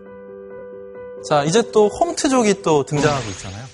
[1.25, 3.65] 자, 이제 또 홈트족이 또 등장하고 있잖아요.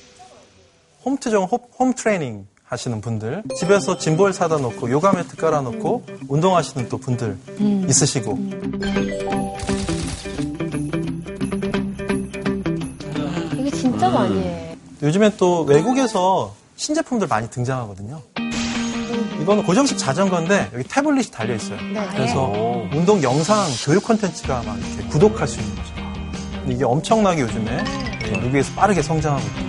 [1.06, 6.90] 홈트족, 홈, 홈 트레이닝 하시는 분들, 집에서 짐볼 사다 놓고 요가 매트 깔아 놓고 운동하시는
[6.90, 7.38] 또 분들
[7.88, 8.38] 있으시고,
[13.60, 14.76] 이게 진짜 많이 해.
[15.04, 18.22] 요즘엔 또 외국에서 신제품들 많이 등장하거든요.
[19.42, 21.78] 이거는 고정식 자전거인데 여기 태블릿이 달려 있어요.
[22.12, 22.52] 그래서
[22.94, 25.93] 운동 영상 교육 콘텐츠가 막 이렇게 구독할 수 있는 거죠.
[26.68, 27.84] 이게 엄청나게 요즘에
[28.42, 29.60] 미국에서 빠르게 성장하고 있고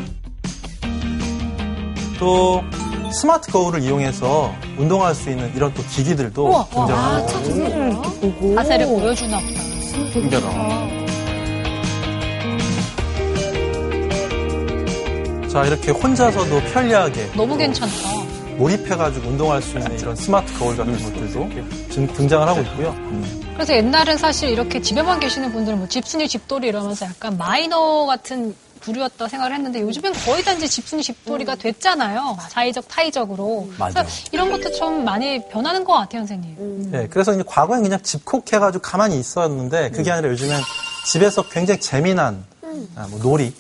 [2.19, 2.63] 또
[3.13, 9.61] 스마트 거울을 이용해서 운동할 수 있는 이런 또 기기들도 등장하고 있고 자세를 보여주나 보다.
[10.13, 10.49] 신기하다.
[15.49, 17.95] 자 이렇게 혼자서도 편리하게 너무 괜찮다.
[18.57, 21.49] 몰입해가지고 운동할 수 있는 이런 스마트 거울 같은 것들도
[21.91, 22.95] 지금 등장을 하고 있고요.
[23.55, 29.29] 그래서 옛날엔 사실 이렇게 집에만 계시는 분들은 뭐 집순이 집돌이 이러면서 약간 마이너 같은 부류였다
[29.29, 32.37] 생각을 했는데 요즘엔 거의 다 이제 집순이 집돌이가 됐잖아요.
[32.51, 33.69] 자의적 타의적으로.
[33.79, 34.03] 맞아.
[34.03, 36.91] 그래서 이런 것도 좀 많이 변하는 것 같아요, 선생님.
[36.91, 40.61] 네, 그래서 이제 과거엔 그냥 집콕해가지고 가만히 있었는데 그게 아니라 요즘엔
[41.07, 42.45] 집에서 굉장히 재미난
[42.97, 43.55] 아, 뭐 놀이,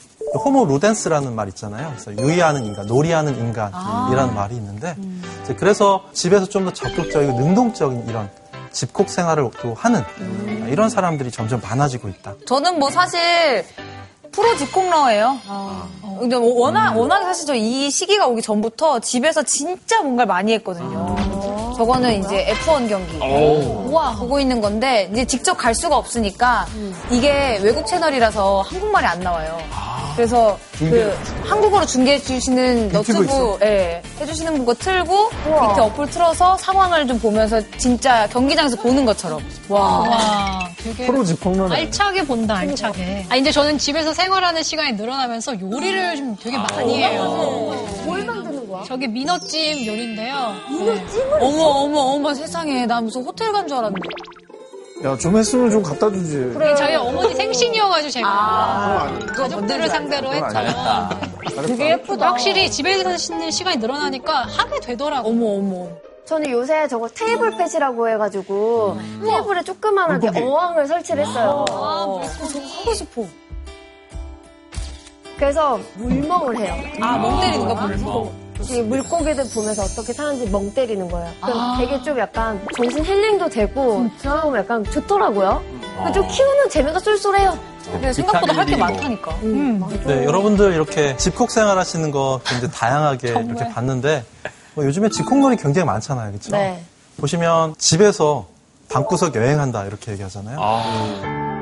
[0.44, 1.94] 호모 루덴스라는 말 있잖아요.
[1.96, 4.94] 그래서 유의하는 인간, 놀이하는 인간이라는 말이 있는데
[5.56, 8.28] 그래서 집에서 좀 더 적극적이고 능동적인 이런
[8.74, 12.34] 집콕 생활을 또 하는 아, 이런 사람들이 점점 많아지고 있다.
[12.46, 13.64] 저는 뭐 사실
[14.32, 15.38] 프로 집콕러예요.
[16.18, 21.14] 근데 뭐 워낙 워낙 사실 저 이 시기가 오기 전부터 집에서 진짜 뭔가를 많이 했거든요.
[21.76, 23.16] 저거는 이제 F1 경기.
[23.88, 26.66] 우와, 보고 있는 건데 이제 직접 갈 수가 없으니까
[27.10, 29.58] 이게 외국 채널이라서 한국말이 안 나와요.
[30.16, 37.18] 그래서 그 한국어로 중계해 주시는 너튜브 예, 해주시는 분거 틀고 밑에 어플 틀어서 상황을 좀
[37.18, 39.42] 보면서 진짜 경기장에서 보는 것처럼.
[39.68, 41.74] 와, 되게 프로 집콕러네.
[41.74, 43.26] 알차게 본다, 알차게.
[43.28, 47.74] 아, 이제 저는 집에서 생활하는 시간이 늘어나면서 요리를 좀 되게 많이 해요.
[48.04, 48.84] 뭘 만드는 거야?
[48.84, 50.54] 저게 민어찜 요리인데요.
[51.10, 51.38] 찜을?
[51.40, 52.86] 어머 어머 어머 세상에.
[52.86, 54.08] 나 무슨 호텔 간 줄 알았는데
[55.04, 56.50] 야, 좀 했으면 좀 갖다 주지.
[56.56, 60.48] 이게 저희 어머니 생신이어가지고 제가 아, 가족들을 상대로 했죠.
[60.48, 61.20] 잘했다.
[61.66, 62.28] 되게 예쁘다.
[62.28, 65.30] 확실히 집에서 있는 시간이 늘어나니까 하게 되더라고요.
[65.30, 65.88] 어머 어머
[66.24, 71.66] 저는 요새 저거 테이블 펫이라고 해가지고 테이블에 조그만하게 어항을 설치를 했어요.
[71.68, 73.26] 아 저거 하고 싶어
[75.36, 76.74] 그래서 물멍을 해요.
[77.02, 78.30] 아 멍 때리는 거 보면서
[78.70, 81.30] 이 물고기들 보면서 어떻게 사는지 멍 때리는 거예요.
[81.42, 85.62] 그럼 되게 좀 약간 정신 힐링도 되고 보면 약간 좋더라고요.
[86.06, 87.58] 그좀 키우는 재미가 쏠쏠해요.
[87.84, 89.38] 근데 생각보다 할게 비타민 많다니까
[90.06, 94.24] 네, 여러분들 이렇게 집콕 생활 하시는 거 굉장히 다양하게 이렇게 봤는데
[94.74, 96.30] 뭐 요즘에 집콕놀이 굉장히 많잖아요.
[96.30, 96.52] 그렇죠?
[96.52, 96.82] 네.
[97.20, 98.46] 보시면 집에서
[98.90, 101.53] 방구석 여행한다 이렇게 얘기하잖아요.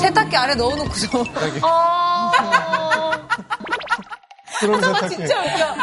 [0.00, 1.24] 세탁기 안에 넣어놓고 좀.
[4.60, 5.16] 그런 아, 세탁기.
[5.16, 5.74] 진짜 웃겨.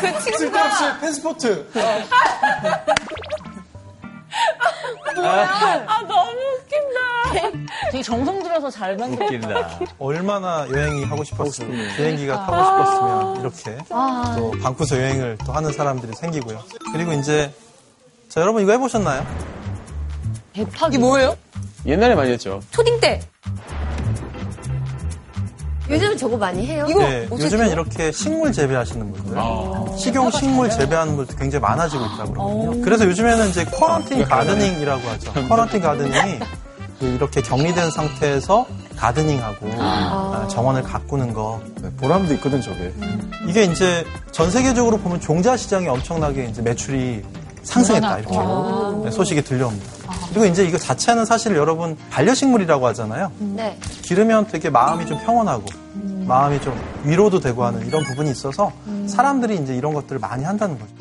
[0.00, 1.70] 그 친구가 쓸데없이 패스포트.
[5.20, 7.60] 아, 너무 웃긴다.
[7.90, 9.80] 되게 정성 들여서 잘 만든 웃긴다.
[9.98, 13.78] 얼마나 여행이 하고 싶었으면 비행기가 타고 싶었으면 이렇게
[14.36, 16.62] 또 방구석 여행을 또 하는 사람들이 생기고요.
[16.92, 17.52] 그리고 이제
[18.28, 19.26] 자 여러분 이거 해보셨나요?
[20.54, 21.36] 이게 뭐예요?
[21.86, 22.60] 옛날에 많이 했죠.
[22.70, 23.20] 초딩 때.
[25.92, 26.86] 요즘 저거 많이 해요.
[26.88, 27.70] 이거 네, 요즘엔?
[27.70, 32.84] 이렇게 식물 재배하시는 분들, 식용 식물 재배하는 분들도 굉장히 많아지고 있다고 그러거든요.
[32.84, 35.32] 그래서 요즘에는 이제 커런틴 가드닝이라고 하죠.
[35.48, 36.38] 커런틴 가드닝이
[36.98, 41.60] 그 이렇게 격리된 상태에서 가드닝하고 아, 정원을 가꾸는 거.
[41.82, 42.92] 네, 보람도 있거든, 저게.
[43.48, 47.22] 이게 이제 전 세계적으로 보면 종자 시장이 엄청나게 이제 매출이
[47.64, 48.36] 상승했다 이렇게
[49.04, 49.92] 네, 소식이 들려옵니다.
[50.30, 53.30] 그리고 이제 이거 자체는 사실 여러분 반려식물이라고 하잖아요.
[53.38, 53.76] 네.
[54.02, 55.64] 기르면 되게 마음이 좀 평온하고
[56.26, 58.72] 마음이 좀 위로도 되고 하는 이런 부분이 있어서
[59.06, 60.92] 사람들이 이제 이런 것들을 많이 한다는 거죠.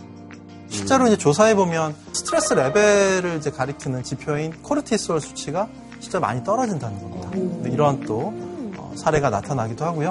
[0.70, 5.68] 실제로 이제 조사해 보면 스트레스 레벨을 이제 가리키는 지표인 코르티솔 수치가
[6.00, 7.30] 진짜 많이 떨어진다는 겁니다.
[7.32, 8.34] 근데 이런 또
[8.78, 10.10] 어, 사례가 나타나기도 하고요.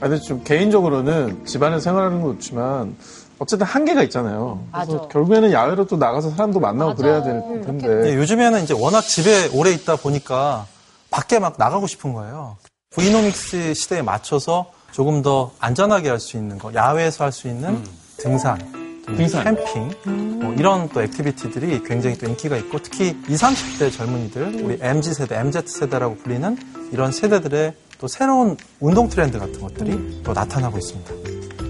[0.00, 2.96] 아, 근데 좀 개인적으로는 집안에서 생활하는 거 좋지만
[3.38, 4.64] 어쨌든 한계가 있잖아요.
[4.72, 7.88] 그래서 결국에는 야외로 또 나가서 사람도 만나고 그래야 될 텐데.
[8.02, 10.66] 네, 요즘에는 이제 워낙 집에 오래 있다 보니까
[11.10, 12.56] 밖에 막 나가고 싶은 거예요.
[12.96, 17.84] V-nomics 시대에 맞춰서 조금 더 안전하게 할 수 있는 거, 야외에서 할 수 있는
[18.16, 18.58] 등산,
[19.06, 19.44] 또 등산.
[19.44, 25.12] 캠핑, 뭐 이런 또 activity들이 굉장히 또 인기가 있고 특히 20, 30대 젊은이들, 우리 MZ
[25.12, 26.56] 세대, MZ 세대라고 불리는
[26.90, 31.12] 이런 세대들의 또 새로운 운동 트렌드 같은 것들이 또 나타나고 있습니다.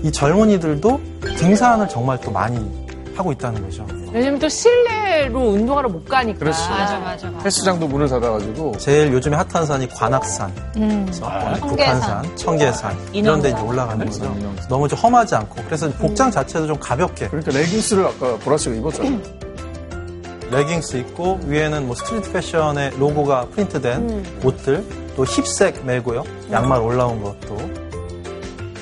[0.05, 1.01] 이 젊은이들도
[1.39, 2.86] 등산을 정말 또 많이
[3.17, 3.87] 하고 있다는 거죠.
[4.15, 6.39] 요즘 또 실내로 운동하러 못 가니까.
[6.39, 6.69] 그렇지.
[6.69, 7.45] 맞아, 맞아, 맞아.
[7.45, 8.77] 헬스장도 문을 닫아가지고.
[8.79, 14.37] 제일 요즘에 핫한 산이 관악산, 그래서 북한산, 청계산 이런 데 이제 올라가는 거죠.
[14.69, 19.21] 너무 좀 험하지 않고 그래서 복장 자체도 좀 가볍게 그러니까 레깅스를 아까 보라 씨가 입었잖아요.
[20.51, 24.85] 레깅스 입고 위에는 뭐 street 패션의 로고가 프린트된 옷들
[25.17, 27.57] 또 hip sack 메고요 양말 올라온 것도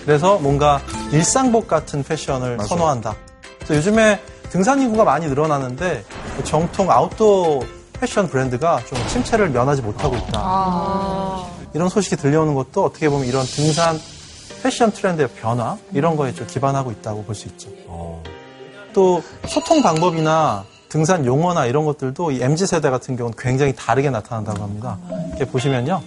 [0.04, 0.80] 그래서 뭔가
[1.12, 2.68] 일상복 같은 패션을 맞아요.
[2.68, 3.14] 선호한다.
[3.64, 6.04] 그래서 요즘에 등산 인구가 많이 늘어나는데
[6.36, 7.60] 그 정통 아웃도어
[7.98, 11.46] 패션 브랜드가 좀 침체를 면하지 못하고 있다.
[11.72, 13.98] 이런 소식이 들려오는 것도 어떻게 보면 이런 등산
[14.62, 17.68] 패션 트렌드의 변화 이런 거에 좀 기반하고 있다고 볼 수 있죠.
[18.92, 24.62] 또 소통 방법이나 등산 용어나 이런 것들도 이 MZ 세대 같은 경우는 굉장히 다르게 나타난다고
[24.62, 24.98] 합니다.
[25.30, 26.00] 이렇게 보시면요.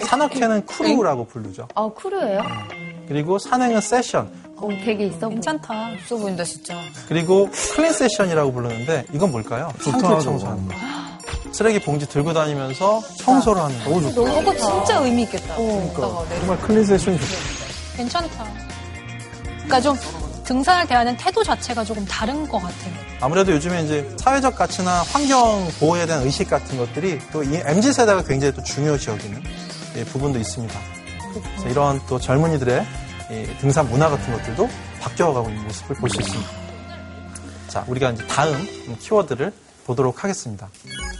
[0.00, 1.68] 산악회는 crew라고 부르죠.
[1.74, 2.42] 아, crew예요?
[3.08, 5.28] 그리고 산행은 세션, 어, 되게 있어.
[5.28, 5.92] 괜찮다.
[5.92, 6.74] 있어 보인다 진짜.
[7.08, 9.72] 그리고 clean session이라고 부르는데 이건 뭘까요?
[9.82, 10.74] 좋다, 청소하는 거.
[11.52, 13.90] 쓰레기 봉지 들고 다니면서 청소를 하는 거.
[13.90, 14.32] 너무 좋다.
[14.34, 15.54] 저거 진짜 의미 있겠다.
[15.56, 16.40] 걷다가 내려.
[16.40, 17.32] 정말 clean session이 좋다.
[17.96, 18.46] 괜찮다.
[19.54, 19.96] 그러니까 좀
[20.44, 22.92] 등산을 대하는 태도 자체가 조금 다른 것 같아요.
[23.20, 28.22] 아무래도 요즘에 이제 사회적 가치나 환경 보호에 대한 의식 같은 것들이 또 이 MZ 세대가
[28.22, 30.78] 굉장히 또 중요시 여기는 예, 부분도 있습니다.
[31.32, 32.86] 그래서 이런 또 젊은이들의
[33.30, 34.68] 이 등산 문화 같은 것들도
[35.00, 36.50] 바뀌어가고 있는 모습을 볼 수 있습니다.
[37.68, 38.66] 자, 우리가 이제 다음
[39.00, 39.52] 키워드를
[39.84, 40.68] 보도록 하겠습니다.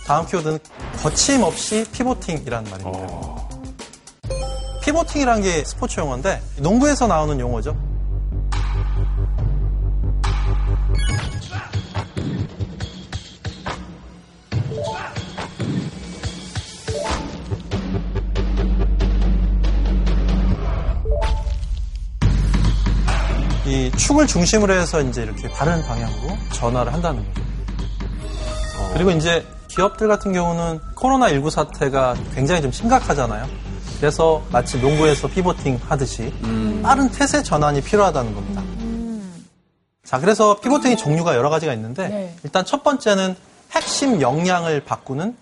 [0.07, 0.59] 다음 키워드는
[1.03, 3.47] 거침없이 피보팅이라는 말입니다.
[4.83, 7.77] 피보팅이라는 게 스포츠 용어인데 농구에서 나오는 용어죠.
[23.67, 27.43] 이 축을 중심으로 해서 이제 이렇게 다른 방향으로 전화를 한다는 거죠.
[28.93, 33.47] 그리고 이제 기업들 같은 경우는 코로나19 사태가 굉장히 좀 심각하잖아요.
[33.99, 36.33] 그래서 마치 농구에서 피보팅 하듯이
[36.83, 38.63] 빠른 태세 전환이 필요하다는 겁니다.
[40.05, 43.35] 자, 그래서 피보팅의 종류가 여러 가지가 있는데 일단 첫 번째는
[43.73, 45.37] 핵심 역량을 바꾸는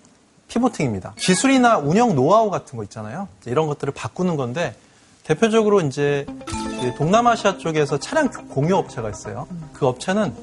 [0.47, 1.13] 피보팅입니다.
[1.17, 3.27] 기술이나 운영 노하우 같은 거 있잖아요.
[3.45, 4.75] 이런 것들을 바꾸는 건데
[5.23, 6.54] 대표적으로 이제 그
[6.97, 9.47] 동남아시아 쪽에서 차량 공유 업체가 있어요.
[9.73, 10.33] 그 업체는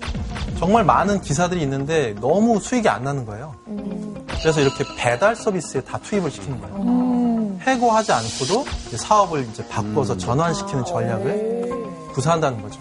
[0.59, 3.55] 정말 많은 기사들이 있는데 너무 수익이 안 나는 거예요.
[4.41, 7.59] 그래서 이렇게 배달 서비스에 다 투입을 시키는 거예요.
[7.61, 8.65] 해고하지 않고도
[8.97, 11.73] 사업을 이제 바꿔서 전환시키는 전략을
[12.13, 12.81] 구사한다는 거죠.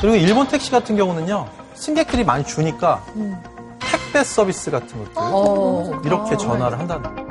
[0.00, 3.04] 그리고 일본 택시 같은 경우는요, 승객들이 많이 주니까
[3.80, 7.29] 택배 서비스 같은 것들 이렇게 전화를 한다는 거예요.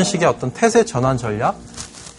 [0.00, 1.58] 이런 식의 어떤 태세 전환 전략,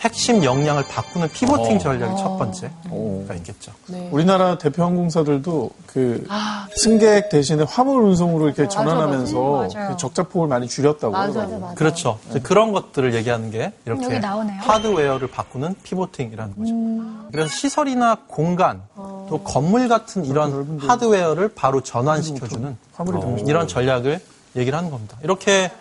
[0.02, 1.80] 핵심 역량을 바꾸는 피보팅 어.
[1.80, 3.26] 전략이 첫 번째가 오.
[3.38, 3.72] 있겠죠.
[4.12, 6.68] 우리나라 대표 항공사들도 그 아.
[6.76, 9.90] 승객 대신에 화물 운송으로 이렇게 맞아, 전환하면서 맞아요.
[9.90, 11.74] 그 적자폭을 많이 줄였다고 맞아, 하더라고요.
[11.76, 12.20] 그렇죠.
[12.30, 14.22] 이제 그런 것들을 얘기하는 게 이렇게.
[14.60, 16.74] 하드웨어를 바꾸는 피보팅이라는 거죠.
[16.74, 17.28] 음.
[17.32, 19.26] 그래서 시설이나 공간, 어.
[19.28, 24.20] 또 건물 같은 이런 하드웨어를 바로 전환시켜주는 화물이 어, 이런 전략을
[24.56, 25.18] 얘기를 하는 겁니다.
[25.24, 25.72] 이렇게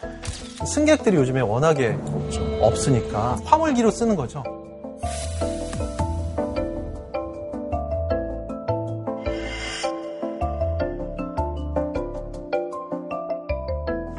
[0.67, 1.97] 승객들이 요즘에 워낙에
[2.61, 4.43] 없으니까 화물기로 쓰는 거죠.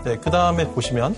[0.03, 1.15] 네, 그 다음에 보시면.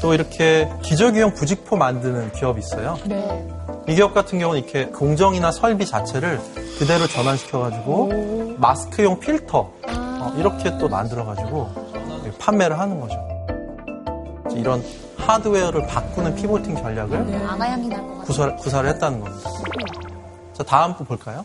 [0.00, 2.96] 또 이렇게 기저귀용 부직포 만드는 기업이 있어요.
[3.06, 3.46] 네.
[3.88, 6.40] 이 기업 같은 경우는 이렇게 공정이나 설비 자체를
[6.78, 11.85] 그대로 전환시켜가지고 마스크용 필터 어, 이렇게 또 만들어가지고
[12.46, 13.26] 판매를 하는 거죠.
[14.54, 14.82] 이런
[15.16, 18.24] 하드웨어를 바꾸는 피보팅 전략을 아가향이 날것 같아요.
[18.24, 19.50] 구사, 구사를 했다는 겁니다.
[20.52, 21.44] 자, 다음 분 볼까요?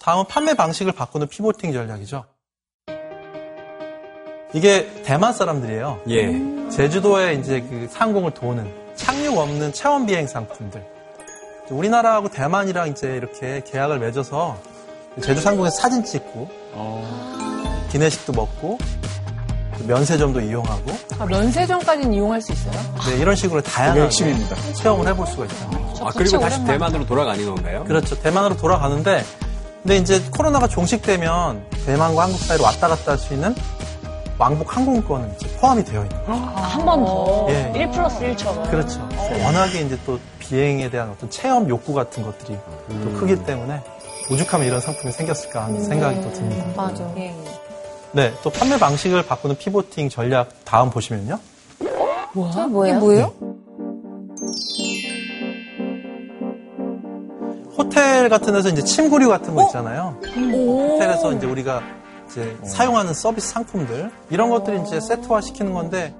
[0.00, 2.24] 다음은 판매 방식을 바꾸는 피보팅 전략이죠.
[4.52, 6.00] 이게 대만 사람들이에요.
[6.10, 6.68] 예.
[6.68, 10.86] 제주도에 이제 그 상공을 도는 착륙 없는 체험 비행 상품들.
[11.70, 14.58] 우리나라하고 대만이랑 이제 이렇게 계약을 맺어서
[15.22, 16.50] 제주 상공에서 사진 찍고
[17.90, 18.76] 기내식도 먹고
[19.86, 22.72] 면세점도 이용하고 아, 면세점까지는 이용할 수 있어요?
[23.06, 24.56] 네, 이런 식으로 다양하게 핵심입니다.
[24.74, 26.06] 체험을 해볼 수가 있다는 거죠.
[26.06, 27.84] 아, 그리고 다시 대만으로 돌아가는 건가요?
[27.84, 28.20] 그렇죠.
[28.20, 29.24] 대만으로 돌아가는데
[29.82, 33.54] 근데 이제 코로나가 종식되면 대만과 한국 사이로 왔다 갔다 할 수 있는
[34.38, 36.32] 왕복 항공권은 이제 포함이 되어 있는 거죠.
[36.32, 37.46] 한번 더.
[37.50, 37.72] 예.
[37.76, 38.70] 1 플러스 1처럼.
[38.70, 39.06] 그렇죠.
[39.44, 42.56] 워낙에 이제 또 비행에 대한 어떤 체험 욕구 같은 것들이
[43.04, 43.80] 또 크기 때문에
[44.30, 46.64] 오죽하면 이런 상품이 생겼을까 하는 생각이 또 듭니다.
[46.76, 47.04] 맞아.
[48.14, 51.38] 네, 또 판매 방식을 바꾸는 피보팅 전략 다음 보시면요.
[52.90, 53.32] 이게 뭐예요?
[57.76, 60.18] 호텔 같은 데서 이제 침구류 같은 거 있잖아요.
[60.24, 61.82] 호텔에서 이제 우리가
[62.30, 66.14] 이제 사용하는 서비스 상품들 이런 것들이 이제 세트화 시키는 건데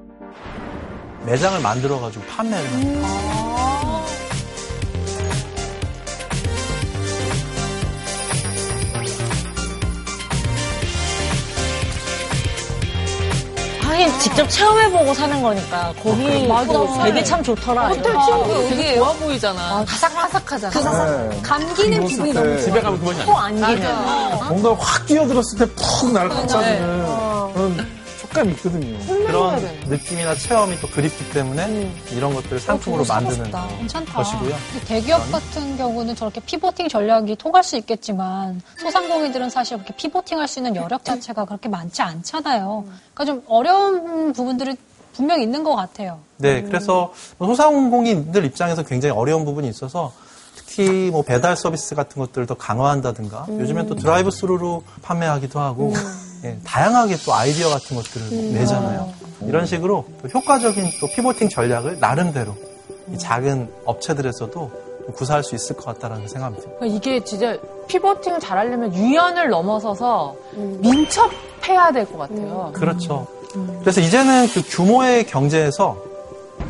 [1.26, 3.41] 매장을 만들어 가지고 판매를 하는 거
[13.92, 16.48] 하긴 직접 체험해보고 사는 거니까 거기
[17.02, 17.88] 되게 참 좋더라.
[17.88, 18.02] 호텔.
[18.02, 19.84] 친구 되게 좋아 보이잖아.
[19.86, 21.28] 바삭바삭하잖아.
[21.28, 21.40] 네.
[21.42, 23.44] 감기는 누웠을 기분이 때 너무 집에 가면 그 맛이 안코 나.
[23.44, 24.48] 안기는.
[24.48, 27.91] 뭔가 확 끼어들었을 때푹 나를 감싸주는 그런
[28.32, 28.98] 촉감이 있거든요.
[29.26, 34.12] 그런 느낌이나 체험이 또 그립기 때문에 이런 것들을 상품으로 만드는 괜찮다.
[34.14, 34.56] 것이고요.
[34.86, 40.58] 대기업 같은 경우는 저렇게 피보팅 전략이 통할 수 있겠지만 소상공인들은 사실 그렇게 피보팅 할 수
[40.58, 42.84] 있는 여력 자체가 그렇게 많지 않잖아요.
[43.14, 44.76] 그러니까 좀 어려운 부분들이
[45.14, 46.18] 분명히 있는 것 같아요.
[46.38, 50.12] 네, 그래서 소상공인들 입장에서 굉장히 어려운 부분이 있어서
[50.56, 55.94] 특히 뭐 배달 서비스 같은 것들을 더 강화한다든가 요즘엔 또 드라이브 스루로 판매하기도 하고
[56.44, 59.12] 예, 다양하게 또 아이디어 같은 것들을 내잖아요.
[59.46, 62.54] 이런 식으로 또 효과적인 또 pivoting 전략을 나름대로
[63.12, 64.70] 이 작은 업체들에서도
[65.14, 66.68] 구사할 수 있을 것 같다라는 생각합니다.
[66.78, 67.56] 그러니까 이게 진짜
[67.88, 72.70] pivoting을 잘하려면 유연을 넘어서서 민첩해야 될 것 같아요.
[72.72, 73.26] 그렇죠.
[73.80, 75.96] 그래서 이제는 그 규모의 경제에서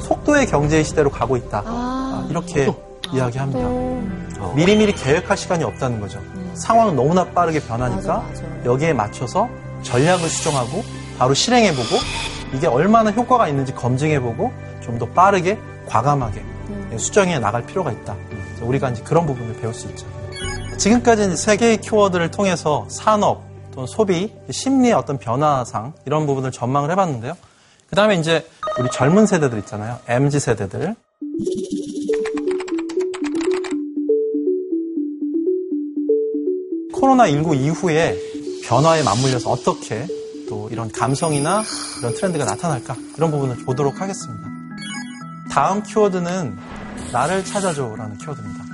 [0.01, 1.63] 속도의 경제의 시대로 가고 있다.
[1.67, 2.73] 아, 이렇게
[3.13, 3.69] 이야기합니다.
[4.55, 6.19] 미리미리 계획할 시간이 없다는 거죠.
[6.55, 8.25] 상황은 너무나 빠르게 변하니까
[8.65, 9.49] 여기에 맞춰서
[9.83, 10.85] 전략을 수정하고
[11.19, 11.97] 바로 실행해보고
[12.55, 16.43] 이게 얼마나 효과가 있는지 검증해보고 좀 더 빠르게 과감하게
[16.99, 18.17] 수정해 나갈 필요가 있다.
[18.61, 20.07] 우리가 이제 그런 부분을 배울 수 있죠.
[20.77, 27.35] 지금까지 세 개의 키워드를 통해서 산업, 또는 소비, 심리의 어떤 변화상 이런 부분을 전망을 해봤는데요.
[27.89, 28.47] 그 다음에 이제
[28.79, 29.99] 우리 젊은 세대들 있잖아요.
[30.09, 30.95] MZ 세대들.
[36.95, 38.17] 코로나19 이후에
[38.73, 40.07] 변화에 맞물려서 어떻게
[40.49, 41.63] 또 이런 감성이나
[41.99, 44.49] 이런 트렌드가 나타날까 이런 부분을 보도록 하겠습니다.
[45.51, 46.57] 다음 키워드는
[47.13, 48.65] 나를 찾아줘라는 키워드입니다.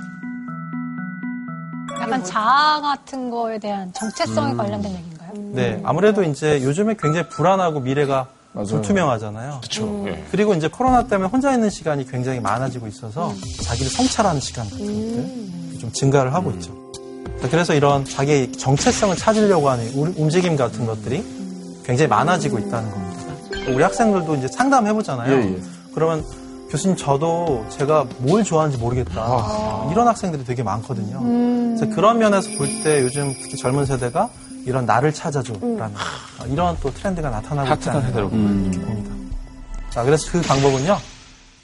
[1.99, 5.31] 약간 자아 같은 거에 대한 정체성에 관련된 얘기인가요?
[5.51, 8.67] 네, 아무래도 이제 요즘에 굉장히 불안하고 미래가 맞아요.
[8.67, 9.59] 불투명하잖아요.
[9.59, 10.05] 그렇죠.
[10.07, 10.25] 예.
[10.31, 13.33] 그리고 이제 코로나 때문에 혼자 있는 시간이 굉장히 많아지고 있어서
[13.65, 16.89] 자기를 성찰하는 시간 같은 것들 좀 증가를 하고 있죠.
[17.41, 21.23] 자, 그래서 이런 자기의 정체성을 찾으려고 하는 우- 움직임 같은 것들이
[21.85, 23.19] 굉장히 많아지고 있다는 겁니다.
[23.69, 25.31] 우리 학생들도 이제 상담해 보잖아요.
[25.33, 25.61] 예, 예.
[25.93, 26.23] 그러면
[26.69, 29.87] 교수님 저도 제가 뭘 좋아하는지 모르겠다.
[29.91, 31.19] 이런 학생들이 되게 많거든요.
[31.77, 34.29] 그래서 그런 면에서 볼 때 요즘 특히 젊은 세대가
[34.65, 35.95] 이런 나를 찾아줘라는
[36.49, 38.29] 이런 또 트렌드가 나타나고 않나 세대로.
[38.29, 39.11] 이렇게 봅니다.
[39.89, 40.97] 자, 그래서 그 방법은요.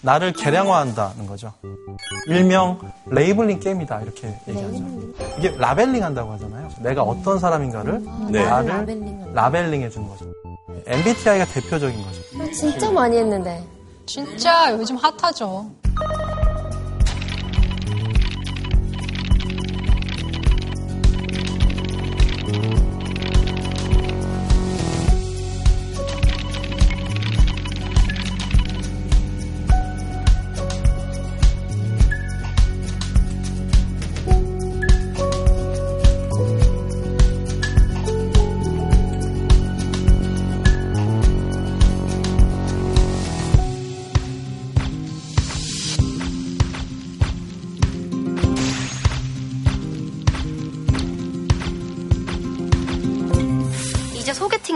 [0.06, 1.52] 나를 계량화한다는 거죠.
[2.28, 4.84] 일명 labeling 게임이다 이렇게 얘기하죠.
[5.40, 6.70] 이게 labeling 한다고 하잖아요.
[6.82, 8.46] 내가 어떤 사람인가를 네.
[8.46, 9.34] 나를 labeling.
[9.34, 10.26] labeling 해주는 거죠.
[10.86, 12.52] MBTI가 대표적인 거죠.
[12.54, 13.64] 진짜 많이 했는데.
[14.06, 15.66] 진짜 요즘 hot하죠.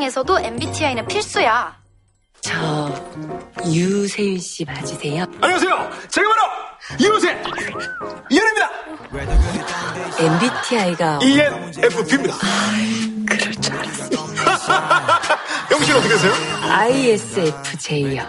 [0.09, 1.77] 소개팅에서도 MBTI는 필수야.
[2.41, 2.55] 저
[3.65, 5.25] 유세윤 씨 맞으세요?
[5.41, 5.89] 안녕하세요.
[6.09, 6.41] 제가 바로
[6.99, 7.41] 이호세
[8.29, 8.71] 이현입니다.
[10.19, 12.35] MBTI가 ENFP입니다.
[13.27, 14.09] 그럴 줄 알았어요.
[15.71, 16.33] 영씨 어떻게 되세요?
[16.69, 18.23] ISFJ요.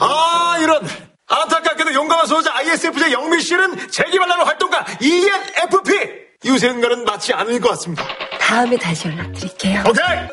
[0.00, 0.86] 아 이런
[1.26, 8.04] 안타깝게도 용감한 소유자 ISFJ 영미 씨는 재기발랄한 활동가 ENFP 이호세는과는 맞지 않을 것 같습니다.
[8.40, 9.84] 다음에 다시 연락드릴게요.
[9.86, 10.28] 오케이.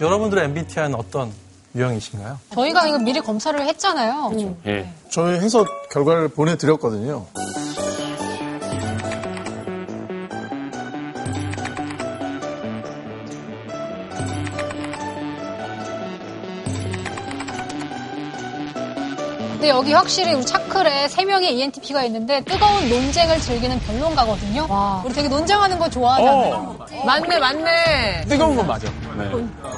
[0.00, 1.30] 여러분들의 MBTI는 어떤
[1.74, 2.38] 유형이신가요?
[2.54, 4.32] 저희가 이거 미리 검사를 했잖아요.
[4.66, 4.90] 예.
[5.10, 7.26] 저희 해서 결과를 보내드렸거든요.
[19.66, 24.68] 근데 여기 확실히 우리 차클에 세 명의 ENTP가 있는데 뜨거운 논쟁을 즐기는 변론가거든요.
[25.04, 26.78] 우리 되게 논쟁하는 거 좋아하잖아요.
[27.04, 28.24] 맞네, 맞네.
[28.28, 28.88] 뜨거운 건 맞아.
[29.18, 29.28] 네.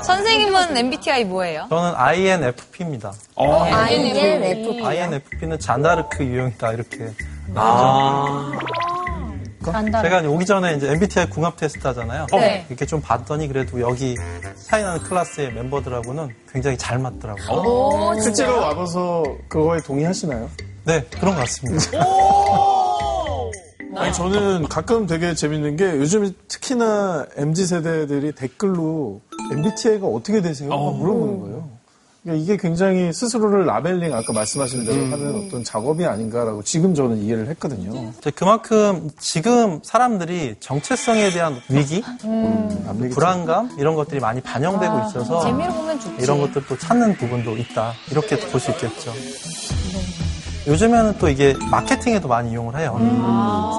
[0.02, 1.68] 선생님은 MBTI 뭐예요?
[1.70, 3.14] 저는 INFP입니다.
[3.34, 3.62] 어.
[3.62, 4.84] INFP.
[4.84, 7.10] INFP는 잔다르크 유형이다 이렇게.
[7.54, 8.52] 아.
[9.72, 10.08] 잔다르크.
[10.08, 12.26] 제가 오기 전에 이제 MBTI 궁합 테스트 하잖아요.
[12.32, 12.64] 네.
[12.68, 14.16] 이렇게 좀 봤더니 그래도 여기
[14.56, 18.20] 사인하는 클래스의 멤버들하고는 굉장히 잘 맞더라고요.
[18.20, 20.50] 실제로 와봐서 그거에 동의하시나요?
[20.84, 21.84] 네, 그런 것 같습니다.
[23.96, 30.68] 아니, 저는 가끔 되게 재밌는 게 요즘 특히나 MZ 세대들이 댓글로 MBTI가 어떻게 되세요?
[30.68, 31.77] 막 물어보는 거예요.
[32.22, 37.48] 그러니까 이게 굉장히 스스로를 라벨링 아까 말씀하신 대로 하는 어떤 작업이 아닌가라고 지금 저는 이해를
[37.48, 38.12] 했거든요.
[38.18, 45.72] 이제 그만큼 지금 사람들이 정체성에 대한 위기, 음, 불안감 이런 것들이 많이 반영되고 있어서 재미로
[45.72, 46.22] 보면 좋지.
[46.22, 49.12] 이런 것들 또 찾는 부분도 있다 이렇게 볼 수 있겠죠.
[50.66, 52.98] 요즘에는 또 이게 마케팅에도 많이 이용을 해요.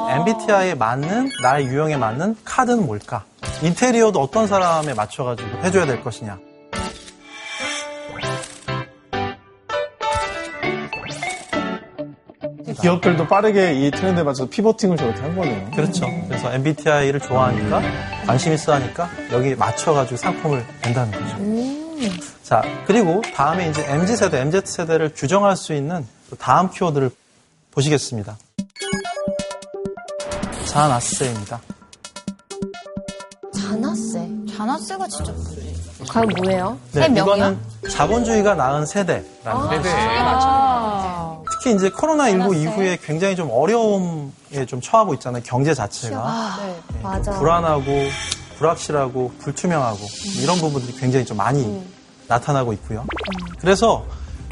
[0.09, 3.25] MBTI에 맞는 나의 유형에 맞는 카드는 뭘까?
[3.61, 6.39] 인테리어도 어떤 사람에 맞춰가지고 해줘야 될 것이냐.
[12.82, 15.71] 기업들도 빠르게 이 트렌드에 맞춰서 피보팅을 저렇게 한 거네요.
[15.71, 16.07] 그렇죠.
[16.27, 17.82] 그래서 MBTI를 좋아하니까
[18.25, 21.80] 관심 있어 하니까 여기 맞춰가지고 상품을 낸다는 거죠.
[22.43, 27.11] 자, 그리고 다음에 이제 MZ세대, MZ세대를 규정할 수 있는 또 다음 키워드를
[27.71, 28.38] 보시겠습니다.
[30.65, 31.61] 자나스입니다.
[33.53, 34.30] 자나세.
[34.55, 35.32] 자나스가 진짜
[36.08, 36.78] 과연 뭐예요?
[36.93, 37.08] 네?
[37.16, 41.43] 이거는 자본주의가 낳은 세대라는 거죠.
[41.52, 45.41] 특히 이제 코로나19 이후에 굉장히 좀 어려움에 좀 처하고 있잖아요.
[45.45, 46.58] 경제 자체가.
[46.64, 47.32] 네, 맞아.
[47.38, 47.84] 불안하고
[48.58, 50.00] 불확실하고 불투명하고
[50.41, 51.84] 이런 부분들이 굉장히 좀 많이
[52.28, 53.06] 나타나고 있고요.
[53.60, 54.06] 그래서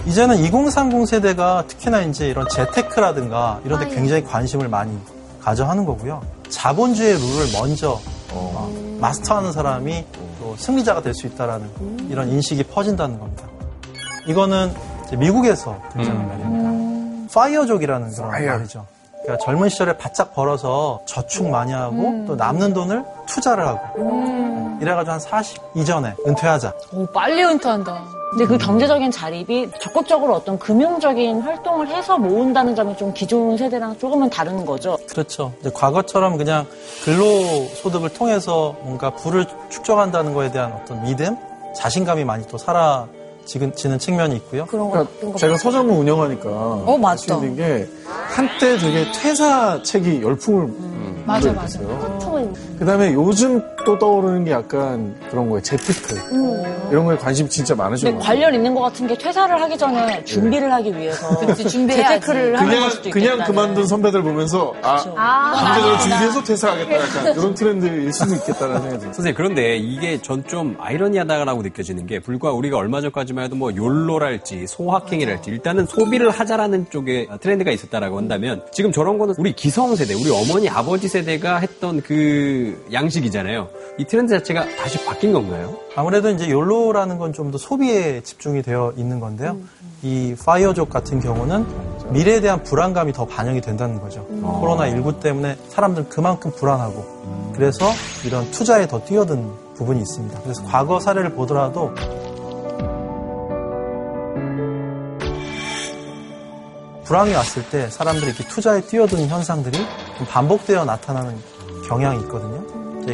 [0.06, 4.98] 이제는 2030 세대가 특히나 이제 이런 재테크라든가 이런 데 굉장히 관심을 많이
[5.42, 6.22] 가져하는 거고요.
[6.50, 8.00] 자본주의 룰을 먼저
[8.32, 10.06] 어, 마스터하는 사람이
[10.48, 13.44] 또 승리자가 될 수 있다라는 이런 인식이 퍼진다는 겁니다.
[14.28, 14.72] 이거는
[15.08, 17.28] 이제 미국에서 등장한 말입니다.
[17.34, 18.86] 파이어족이라는 그런 말이죠.
[19.24, 25.20] 그러니까 젊은 시절에 바짝 벌어서 저축 많이 하고 또 남는 돈을 투자를 하고 이래가지고 한
[25.20, 26.74] 40 이전에 은퇴하자.
[26.94, 28.04] 오, 빨리 은퇴한다.
[28.32, 34.30] 근데 그 경제적인 자립이 적극적으로 어떤 금융적인 활동을 해서 모은다는 점이 좀 기존 세대랑 조금은
[34.30, 34.98] 다른 거죠.
[35.10, 35.54] 그렇죠.
[35.74, 36.66] 과거처럼 그냥
[37.06, 41.38] 근로소득을 통해서 뭔가 부를 축적한다는 거에 대한 어떤 믿음,
[41.76, 43.08] 자신감이 많이 또 사라
[43.48, 44.66] 지는 측면이 있고요.
[44.66, 47.40] 그런 거 그러니까 제가 서점을 운영하니까 어, 맞다.
[47.40, 47.88] 게
[48.28, 50.68] 한때 되게 퇴사 책이 열풍을
[51.26, 52.00] 맞아, 불고 있어요.
[52.02, 55.62] 상품을 그다음에 요즘 또 떠오르는 게 약간 그런 거예요.
[55.62, 56.16] 재테크
[56.92, 58.28] 이런 거에 관심 진짜 많으신 것 같아요.
[58.40, 61.38] 관련 있는 것 같은 게 퇴사를 하기 전에 준비를 하기 위해서.
[61.58, 63.44] 재테크를 하는 걸 그냥 수도 그냥.
[63.44, 69.14] 그만둔 선배들 보면서 아 아, 준비를 준비해서 퇴사하겠다 약간 이런 트렌드일 수도 있겠다는 생각이 들어요.
[69.14, 73.74] 선생님 그런데 이게 전 좀 아이러니하다고 느껴지는 게 불과 우리가 얼마 전까지 만 해도 뭐
[73.76, 80.16] 욜로랄지 소확행이랄지 일단은 소비를 하자라는 쪽에 트렌드가 있었다라고 한다면 지금 저런 거는 우리 기성 세대,
[80.16, 83.70] 우리 어머니 아버지 세대가 했던 그 양식이잖아요.
[84.00, 85.78] 이 트렌드 자체가 다시 바뀐 건가요?
[85.96, 89.58] 아무래도 이제 욜로라는 건 좀 더 소비에 집중이 되어 있는 건데요.
[90.02, 91.66] 이 파이어족 같은 경우는
[92.12, 94.26] 미래에 대한 불안감이 더 반영이 된다는 거죠.
[94.42, 97.86] 코로나19 때문에 사람들은 그만큼 불안하고 그래서
[98.26, 100.42] 이런 투자에 더 뛰어든 부분이 있습니다.
[100.42, 101.94] 그래서 과거 사례를 보더라도
[107.08, 109.78] 불황이 왔을 때 사람들이 이렇게 투자에 뛰어드는 현상들이
[110.18, 111.38] 좀 반복되어 나타나는
[111.88, 112.66] 경향이 있거든요.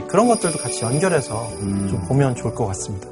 [0.08, 3.08] 그런 것들도 같이 연결해서 좀 보면 좋을 것 같습니다.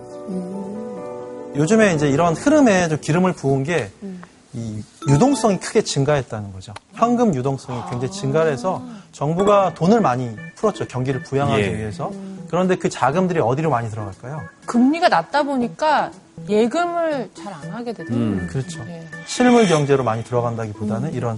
[1.55, 6.73] 요즘에 이제 이런 흐름에 좀 기름을 부은 게이 유동성이 크게 증가했다는 거죠.
[6.93, 10.87] 현금 유동성이 굉장히 증가해서 정부가 돈을 많이 풀었죠.
[10.87, 11.77] 경기를 부양하기 예.
[11.77, 12.11] 위해서.
[12.49, 14.41] 그런데 그 자금들이 어디로 많이 들어갈까요?
[14.65, 16.11] 금리가 낮다 보니까
[16.49, 18.47] 예금을 잘 안 하게 되더라고요.
[18.47, 18.83] 그렇죠.
[18.85, 19.07] 네.
[19.25, 21.37] 실물 경제로 많이 들어간다기보다는 이런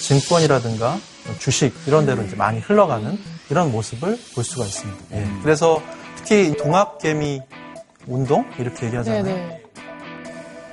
[0.00, 0.96] 증권이라든가
[1.38, 3.18] 주식 이런 데로 이제 많이 흘러가는
[3.50, 5.04] 이런 모습을 볼 수가 있습니다.
[5.12, 5.26] 예.
[5.42, 5.82] 그래서
[6.16, 7.40] 특히 동학개미
[8.06, 9.24] 운동 이렇게 얘기하잖아요.
[9.24, 9.62] 네네.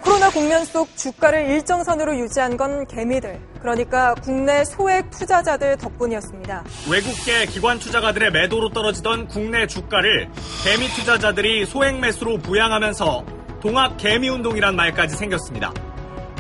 [0.01, 6.63] 코로나 국면 속 주가를 일정선으로 유지한 건 개미들, 그러니까 국내 소액 투자자들 덕분이었습니다.
[6.89, 10.28] 외국계 기관 투자가들의 매도로 떨어지던 국내 주가를
[10.63, 13.26] 개미 투자자들이 소액 매수로 부양하면서
[13.62, 15.72] 동학 개미 운동이란 말까지 생겼습니다.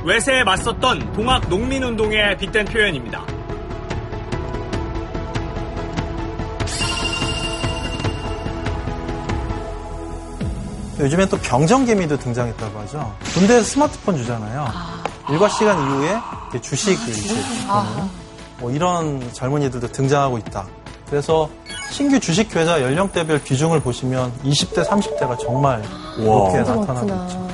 [0.03, 3.23] 외세에 맞섰던 동학 농민 운동에 빗댄 표현입니다.
[10.99, 13.15] 요즘엔 또 병정개미도 등장했다고 하죠.
[13.33, 14.67] 군대에서 스마트폰 주잖아요.
[15.29, 17.35] 일과 시간 이후에 이렇게 주식을 이제
[17.67, 18.09] 보는
[18.59, 20.67] 뭐 이런 젊은이들도 등장하고 있다.
[21.07, 21.49] 그래서
[21.91, 25.83] 신규 주식 계좌 연령대별 비중을 보시면 20대, 30대가 정말
[26.17, 27.47] 높게 나타나고 있죠.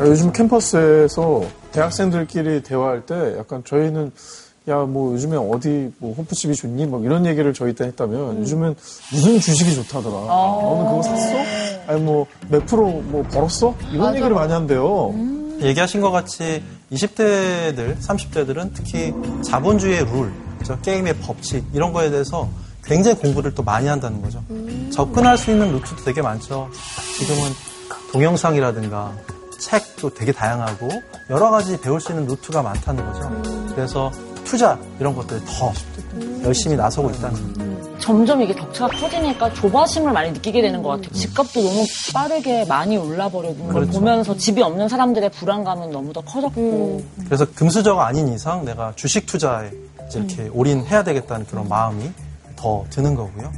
[0.00, 4.10] 요즘 캠퍼스에서 대학생들끼리 대화할 때 약간 저희는
[4.68, 6.86] 야 뭐 요즘에 어디 뭐 호프집이 좋니?
[6.86, 8.74] 뭐 이런 얘기를 저희 때 했다면 요즘은
[9.12, 10.16] 무슨 주식이 좋다더라.
[10.16, 11.36] 너는 그거 샀어?
[11.86, 13.76] 아니 뭐 몇 프로 뭐 벌었어?
[13.92, 15.14] 이런 얘기를 많이 한대요.
[15.60, 16.62] 얘기하신 것 같이
[16.92, 19.14] 20대들, 30대들은 특히
[19.44, 20.32] 자본주의의 룰,
[20.64, 22.48] 저 게임의 법칙 이런 거에 대해서
[22.86, 24.42] 굉장히 공부를 또 많이 한다는 거죠.
[24.92, 26.70] 접근할 수 있는 루트도 되게 많죠.
[27.18, 27.50] 지금은
[28.12, 29.12] 동영상이라든가
[29.58, 30.88] 책도 되게 다양하고
[31.30, 33.42] 여러 가지 배울 수 있는 루트가 많다는 거죠.
[33.74, 34.12] 그래서
[34.44, 35.72] 투자 이런 것들 더
[36.44, 37.66] 열심히 나서고 있다는 거죠.
[37.98, 41.10] 점점 이게 격차가 커지니까 조바심을 많이 느끼게 되는 것 같아요.
[41.10, 41.84] 집값도 너무
[42.14, 43.98] 빠르게 많이 올라버리는 걸 그렇죠.
[43.98, 47.02] 보면서 집이 없는 사람들의 불안감은 너무 더 커졌고.
[47.24, 49.70] 그래서 금수저가 아닌 이상 내가 주식 투자에
[50.06, 52.12] 이제 이렇게 올인해야 되겠다는 그런 마음이
[52.56, 53.52] 더 드는 거고요.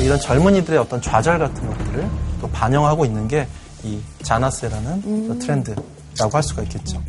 [0.00, 2.08] 이런 젊은이들의 어떤 좌절 같은 것들을
[2.40, 3.46] 또 반영하고 있는 게
[3.84, 7.02] 이 자나세라는 트렌드라고 할 수가 있겠죠.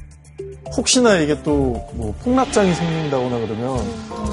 [0.77, 3.79] 혹시나 이게 또 뭐 폭락장이 생긴다거나 그러면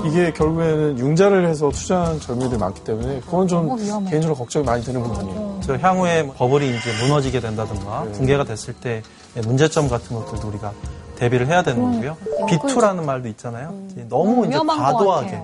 [0.05, 4.11] 이게 결국에는 융자를 해서 투자한 젊은이들이 많기 때문에 그건 좀 위험해.
[4.11, 5.61] 개인적으로 걱정이 많이 되는 부분이에요.
[5.63, 9.03] 저 향후에 버블이 이제 무너지게 된다든가 붕괴가 됐을 때
[9.45, 10.73] 문제점 같은 것들도 우리가
[11.17, 12.17] 대비를 해야 되는 거고요.
[12.49, 13.73] 비투라는 말도 있잖아요.
[13.93, 15.41] 이제 너무 이제 과도하게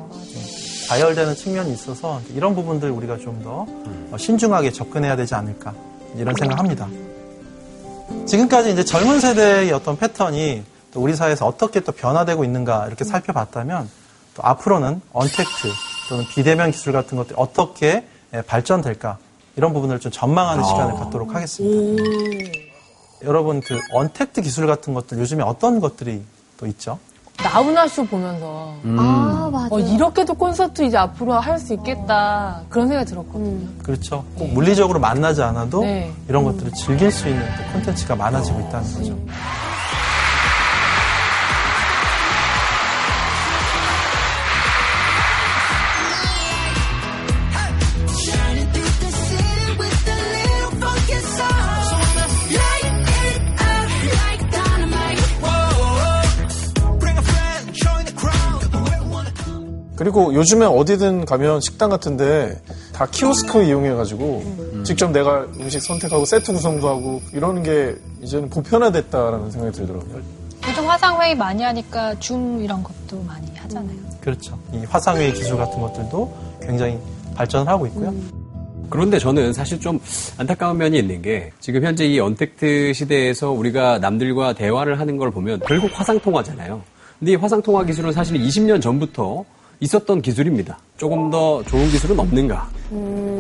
[0.88, 3.66] 다열되는 측면이 있어서 이런 부분들 우리가 좀 더
[4.16, 5.72] 신중하게 접근해야 되지 않을까
[6.16, 6.88] 이런 생각합니다.
[8.26, 13.88] 지금까지 이제 젊은 세대의 어떤 패턴이 또 우리 사회에서 어떻게 또 변화되고 있는가 이렇게 살펴봤다면
[14.34, 15.68] 또 앞으로는 언택트
[16.08, 19.18] 또는 비대면 기술 같은 것들이 어떻게 예, 발전될까
[19.56, 22.02] 이런 부분을 좀 전망하는 시간을 갖도록 하겠습니다.
[23.24, 26.22] 여러분 그 언택트 기술 같은 것들 요즘에 어떤 것들이
[26.56, 26.98] 또 있죠?
[27.42, 29.68] 나훈아쇼 보면서 아, 맞아.
[29.74, 33.68] 어, 이렇게도 콘서트 이제 앞으로 할 수 있겠다 그런 생각이 들었거든요.
[33.82, 34.24] 그렇죠.
[34.36, 36.12] 꼭 물리적으로 만나지 않아도 네.
[36.28, 39.16] 이런 것들을 즐길 수 있는 또 콘텐츠가 많아지고 있다는 거죠.
[60.18, 62.60] 그리고 요즘에 어디든 가면 식당 같은데
[62.92, 69.76] 다 키오스크 이용해가지고 직접 내가 음식 선택하고 세트 구성도 하고 이러는 게 이제는 보편화됐다라는 생각이
[69.76, 70.20] 들더라고요.
[70.66, 73.96] 요즘 화상회의 많이 하니까 줌 이런 것도 많이 하잖아요.
[74.20, 74.58] 그렇죠.
[74.72, 76.98] 이 화상회의 기술 같은 것들도 굉장히
[77.36, 78.12] 발전을 하고 있고요.
[78.90, 80.00] 그런데 저는 사실 좀
[80.36, 85.60] 안타까운 면이 있는 게 지금 현재 이 언택트 시대에서 우리가 남들과 대화를 하는 걸 보면
[85.64, 86.82] 결국 화상통화잖아요.
[87.20, 89.44] 근데 이 화상통화 기술은 사실 20년 전부터
[89.80, 90.78] 있었던 기술입니다.
[90.96, 92.68] 조금 더 좋은 기술은 없는가?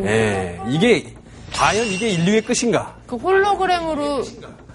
[0.04, 1.14] 예, 이게
[1.52, 2.96] 과연 이게 인류의 끝인가?
[3.06, 4.22] 그 홀로그램으로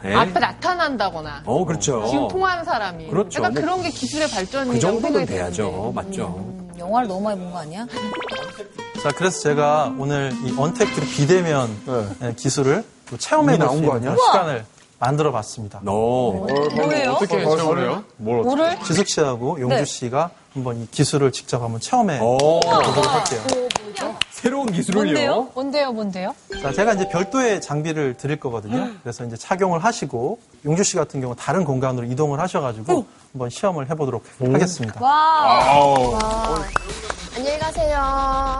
[0.06, 0.14] 예.
[0.14, 2.06] 앞에 나타난다거나 어, 그렇죠.
[2.10, 3.40] 지금 통화하는 사람이 그렇죠.
[3.40, 5.92] 약간 뭐 그런 게 기술의 그 발전이라고 정도는 생각이 되는데 돼야죠.
[5.96, 6.54] 맞죠.
[6.78, 7.86] 영화를 너무 많이 본 거 아니야?
[9.02, 11.70] 자, 그래서 제가 오늘 이 언택트 비대면
[12.24, 14.24] 예, 기술을 또 체험해 이미 볼수 나온 거 있는 아니야?
[14.26, 14.66] 시간을
[15.00, 15.80] 만들어 봤습니다.
[15.84, 15.92] 너.
[16.76, 17.12] 뭐예요?
[17.14, 18.78] 어떻게 체험을 뭘 뭐를?
[18.86, 19.86] 지숙 씨하고 용주 네.
[19.86, 22.38] 씨가 한번 이 기술을 직접 한번 체험해 오.
[22.60, 23.42] 보도록 할게요.
[24.30, 25.04] 새로운 기술을요.
[25.04, 25.52] 뭔데요?
[25.54, 26.36] 뭔데요, 뭔데요?
[26.62, 28.92] 자, 제가 이제 별도의 장비를 드릴 거거든요.
[29.02, 34.26] 그래서 이제 착용을 하시고 용주 씨 같은 경우 다른 공간으로 이동을 하셔가지고 한번 시험을 해보도록
[34.40, 35.02] 하겠습니다.
[35.04, 36.20] 와.
[37.36, 38.60] 안녕히 가세요.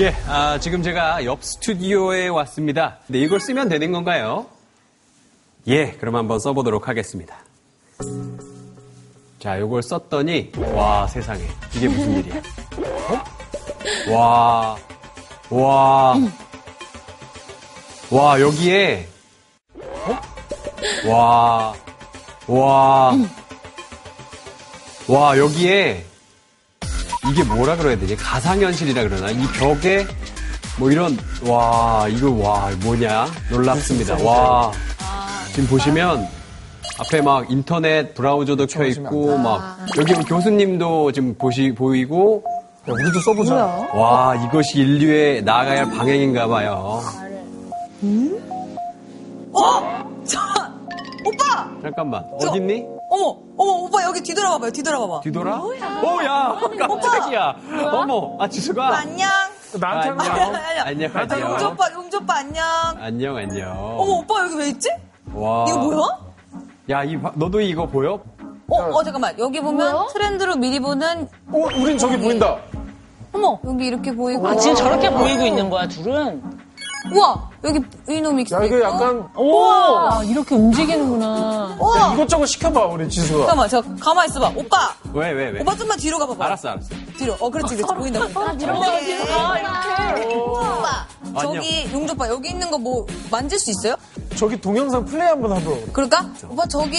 [0.00, 2.98] 예, 아, 지금 제가 옆 스튜디오에 왔습니다.
[3.06, 4.46] 근데 이걸 쓰면 되는 건가요?
[5.68, 7.43] 예, 그럼 한번 써보도록 하겠습니다.
[9.38, 11.42] 자, 이걸 썼더니, 와, 세상에.
[11.74, 12.42] 이게 무슨 일이야?
[14.08, 14.14] 어?
[14.14, 14.76] 와,
[15.50, 16.16] 와,
[18.10, 19.08] 와, 여기에,
[19.80, 20.20] 어?
[21.06, 21.74] 와,
[22.46, 23.12] 와,
[25.08, 26.06] 와, 여기에,
[27.30, 28.16] 이게 뭐라 그래야 되지?
[28.16, 29.30] 가상현실이라 그러나?
[29.30, 30.06] 이 벽에
[30.78, 34.16] 뭐 이런 와 이거 와 뭐냐 놀랍습니다.
[34.22, 34.72] 와
[35.52, 36.28] 지금 보시면
[36.98, 42.42] 앞에 막 인터넷 브라우저도 켜 있고 막 여기 우리 교수님도 지금 보시 보이고
[42.88, 43.54] 야, 우리도 써보자.
[43.94, 47.00] 와 이것이 인류의 나아가야 할 방향인가 봐요.
[49.52, 50.22] 어?
[50.24, 50.38] 저,
[51.24, 51.68] 오빠!
[51.82, 52.84] 잠깐만 어딨니?
[53.10, 55.20] 어머, 어머, 오빠 여기 뒤돌아봐봐요, 뒤돌아봐봐.
[55.22, 55.62] 뒤돌아?
[55.62, 57.56] 오야 깜짝이야.
[57.92, 59.28] 어머 아 지수가 안녕.
[59.80, 62.64] 나한테 안녕 안녕 안녕 용조 오빠, 용조 오빠 안녕.
[63.00, 63.70] 안녕 안녕.
[63.98, 64.88] 어머, 오빠 여기 왜 있지?
[65.32, 65.64] 와.
[65.68, 66.18] 이거 뭐야?
[66.90, 68.20] 야, 이, 바- 너도 이거 보여?
[68.68, 69.34] 어, 어, 잠깐만.
[69.38, 72.58] 여기 보면 트렌드로 미리 보는, 어, 우린 저기 보인다.
[73.32, 74.46] 어머, 여기 이렇게 보이고.
[74.46, 76.42] 아, 지금 저렇게 보이고 있는 거야, 둘은?
[77.12, 78.54] 우와, 여기 이노믹스.
[78.54, 78.80] 야, 이거.
[78.80, 81.76] 약간 아, 이렇게 움직이는구나.
[81.78, 81.98] 우와.
[81.98, 83.40] 야, 이것저것 시켜봐, 우리 지수가.
[83.40, 84.52] 잠깐만, 저 가만히 있어봐.
[84.56, 85.60] 오빠, 왜, 왜, 왜?
[85.60, 86.44] 오빠 좀만 뒤로 가봐봐.
[86.46, 86.88] 알았어, 알았어.
[87.18, 87.34] 뒤로.
[87.40, 87.94] 어, 그렇지, 그렇지.
[87.94, 88.20] 보인다.
[88.20, 88.56] 보인다.
[88.56, 90.34] 뒤로 가, 뒤로 가, 이렇게.
[90.34, 91.06] 오빠,
[91.42, 93.96] 저기 용조 오빠 여기 있는 거 뭐 만질 수 있어요?
[94.36, 95.92] 저기 동영상 플레이 한번 해보라고.
[95.92, 96.30] 그럴까?
[96.48, 96.96] 오빠 저기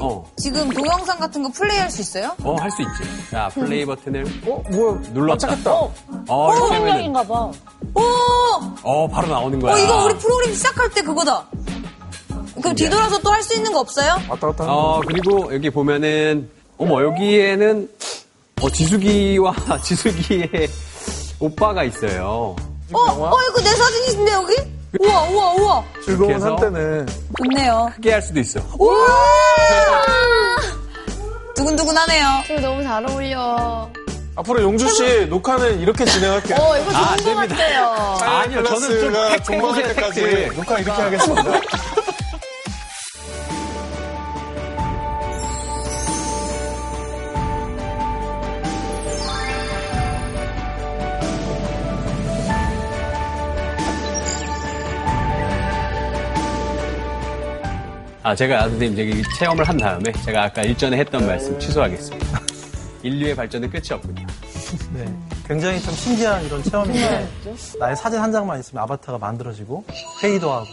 [0.00, 0.24] 어.
[0.36, 2.34] 지금 동영상 같은 거 플레이할 수 있어요?
[2.42, 3.30] 어, 할 수 있지.
[3.30, 5.00] 자, 플레이 버튼을 어, 뭐야.
[5.12, 5.46] 눌렀다.
[5.48, 5.70] 깜짝했다.
[6.28, 7.50] 어, 이렇게 하면은, 생명인가 봐.
[7.94, 8.02] 오!
[8.82, 9.74] 어, 바로 나오는 거야.
[9.74, 11.46] 어, 이거 우리 프로그램 시작할 때 그거다.
[12.60, 14.12] 그럼 뒤돌아서 또 할 수 있는 거 없어요?
[14.28, 17.90] 왔다 갔다 하는 어, 그리고 여기 보면은, 어머, 여기에는,
[18.62, 20.48] 어, 지수기와 지수기의
[21.40, 22.56] 오빠가 있어요.
[22.92, 24.75] 어, 어, 이거 내 사진인데, 여기?
[24.98, 25.84] 우와, 우와, 우와.
[26.04, 26.46] 즐거운 해서?
[26.56, 27.06] 한때는
[27.38, 27.90] 좋네요.
[27.96, 28.60] 크게 할 수도 있어.
[28.78, 28.96] 우와!
[31.54, 32.26] 두근두근하네요.
[32.50, 33.90] 이거 너무 잘 어울려.
[34.36, 36.58] 앞으로 용주 씨 녹화는 이렇게 진행할게요.
[36.58, 37.56] 어, 이거 아, 안 좋은 것 됩니다.
[37.56, 38.38] 같아요.
[38.38, 40.54] 아니요, 저는 좀 팩트 해보세요, 때까지 팩트.
[40.56, 41.42] 녹화 이렇게 하겠습니다.
[58.26, 62.40] 아, 제가 선생님 저기 체험을 한 다음에 제가 아까 일전에 했던 말씀 취소하겠습니다.
[63.04, 64.26] 인류의 발전은 끝이 없군요.
[64.94, 65.04] 네.
[65.46, 67.28] 굉장히 좀 신기한 이런 체험인데
[67.78, 69.84] 나의 사진 한 장만 있으면 아바타가 만들어지고
[70.24, 70.66] 회의도 하고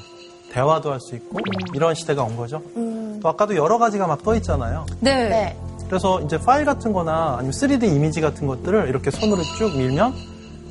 [0.51, 1.37] 대화도 할 수 있고
[1.75, 2.59] 이런 시대가 온 거죠.
[3.21, 4.87] 또 아까도 여러 가지가 막 떠 있잖아요.
[4.99, 5.29] 네.
[5.29, 5.57] 네.
[5.87, 10.11] 그래서 이제 파일 같은 거나 아니면 3D 이미지 같은 것들을 이렇게 손으로 쭉 밀면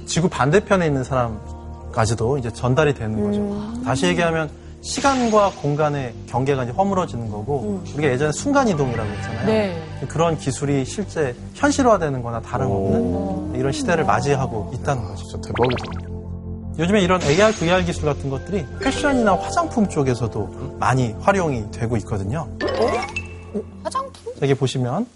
[0.06, 3.84] 지구 반대편에 있는 사람까지도 이제 전달이 되는 거죠.
[3.84, 4.50] 다시 얘기하면
[4.82, 9.46] 시간과 공간의 경계가 이제 허물어지는 거고 우리가 예전에 순간 이동이라고 했잖아요.
[9.46, 9.82] 네.
[10.08, 15.24] 그런 기술이 실제 현실화되는 거나 다름없는 이런 시대를 맞이하고 있다는 거죠.
[15.24, 15.84] 진짜 대박이다.
[16.78, 22.48] 요즘에 이런 AR, VR 기술 같은 것들이 패션이나 화장품 쪽에서도 많이 활용이 되고 있거든요.
[23.84, 24.32] 화장품?
[24.42, 25.06] 여기 보시면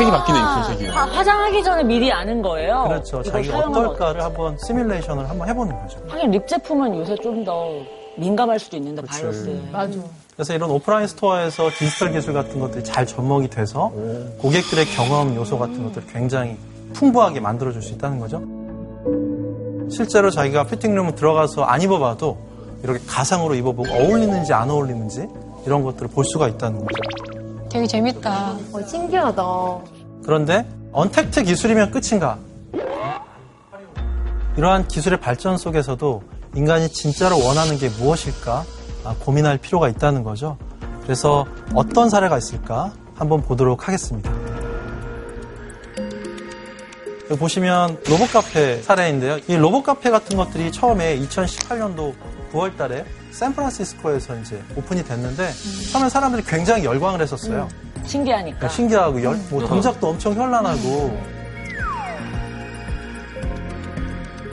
[0.00, 0.88] 색이 바뀌네, 분색이.
[0.96, 2.84] 아, 화장하기 전에 미리 아는 거예요.
[2.88, 3.22] 그렇죠.
[3.22, 5.98] 자기가 어떨까를 한번 시뮬레이션을 한번 해보는 거죠.
[6.08, 7.68] 하긴 lip 제품은 요새 좀 더
[8.16, 9.60] 민감할 수도 있는데 바이러스에.
[9.72, 9.98] 맞아.
[10.34, 13.90] 그래서 이런 오프라인 store에서 디지털 기술 같은 것들이 잘 접목이 돼서
[14.38, 16.56] 고객들의 경험 요소 같은 것들을 굉장히
[16.92, 18.42] 풍부하게 만들어줄 수 있다는 거죠.
[19.90, 22.36] 실제로 자기가 fitting room 들어가서 안 입어봐도
[22.82, 25.26] 이렇게 가상으로 입어보고 어울리는지 안 어울리는지
[25.66, 27.39] 이런 것들을 볼 수가 있다는 거죠.
[27.70, 28.56] 되게 재밌다.
[28.72, 29.42] 어, 신기하다.
[30.24, 32.38] 그런데 언택트 기술이면 끝인가?
[34.56, 36.22] 이러한 기술의 발전 속에서도
[36.54, 38.64] 인간이 진짜로 원하는 게 무엇일까
[39.04, 40.58] 아, 고민할 필요가 있다는 거죠.
[41.02, 44.30] 그래서 어떤 사례가 있을까 한번 보도록 하겠습니다.
[47.36, 49.38] 보시면 로봇 카페 사례인데요.
[49.48, 52.14] 이 로봇 카페 같은 것들이 처음에 2018년도
[52.52, 55.50] 9월 달에 샌프란시스코에서 이제 오픈이 됐는데
[55.92, 57.68] 처음에 사람들이 굉장히 열광을 했었어요.
[58.04, 58.68] 신기하니까.
[58.68, 61.20] 신기하고 열, 뭐 동작도 엄청 현란하고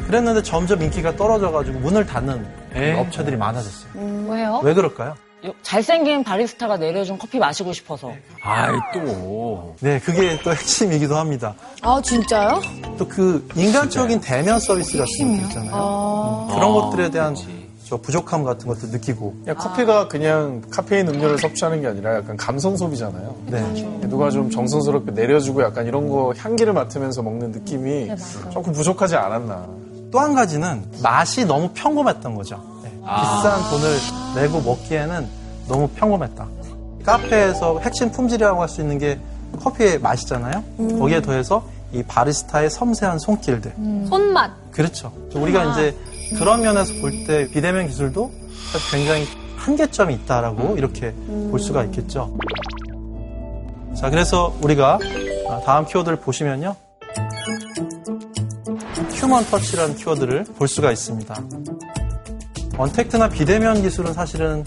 [0.05, 2.45] 그랬는데 점점 인기가 떨어져가지고 문을 닫는
[2.99, 3.91] 업체들이 많아졌어요.
[4.30, 4.61] 왜요?
[4.63, 5.15] 왜 그럴까요?
[5.61, 8.11] 잘생긴 바리스타가 내려준 커피 마시고 싶어서.
[8.41, 9.75] 아이, 또.
[9.79, 11.53] 네, 그게 또 핵심이기도 합니다.
[11.81, 12.59] 아, 진짜요?
[12.97, 16.47] 또 그 인간적인 대면 서비스 같은 것도 있잖아요.
[16.49, 17.35] 음, 그런 것들에 대한
[17.85, 19.33] 저 부족함 같은 것도 느끼고.
[19.43, 23.35] 그냥 커피가 그냥 카페인 음료를 섭취하는 게 아니라 약간 감성 소비잖아요.
[23.45, 23.61] 네.
[24.09, 28.09] 누가 좀 정성스럽게 내려주고 약간 이런 거 향기를 맡으면서 먹는 느낌이
[28.51, 29.67] 조금 부족하지 않았나.
[30.11, 32.61] 또 한 가지는 맛이 너무 평범했던 거죠.
[33.08, 33.97] 네, 비싼 돈을
[34.36, 35.28] 내고 먹기에는
[35.68, 36.47] 너무 평범했다.
[37.05, 39.20] 카페에서 핵심 품질이라고 할 수 있는 게
[39.62, 40.64] 커피의 맛이잖아요.
[40.99, 43.74] 거기에 더해서 이 바리스타의 섬세한 손길들.
[44.10, 44.51] 손맛.
[44.72, 45.14] 그렇죠.
[45.34, 45.95] 우리가 이제
[46.38, 48.30] 그런 면에서 볼 때 비대면 기술도
[48.91, 51.14] 굉장히 한계점이 있다라고 이렇게
[51.49, 52.38] 볼 수가 있겠죠.
[53.95, 54.99] 자, 그래서 우리가
[55.66, 56.76] 다음 키워드를 보시면요.
[59.14, 61.36] 휴먼 터치라는 키워드를 볼 수가 있습니다.
[62.78, 64.63] 언택트나 비대면 기술은 사실은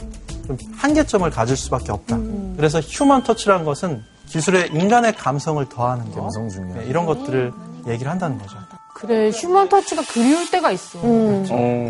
[0.47, 2.19] 좀 한계점을 가질 수밖에 없다.
[2.57, 6.75] 그래서 human touch라는 것은 기술에 인간의 감성을 더하는 것, 감성 중요.
[6.75, 7.53] 네, 이런 것들을
[7.87, 8.59] 얘기를 한다는 거죠.
[8.95, 10.99] 그래, human touch가 그리울 때가 있어.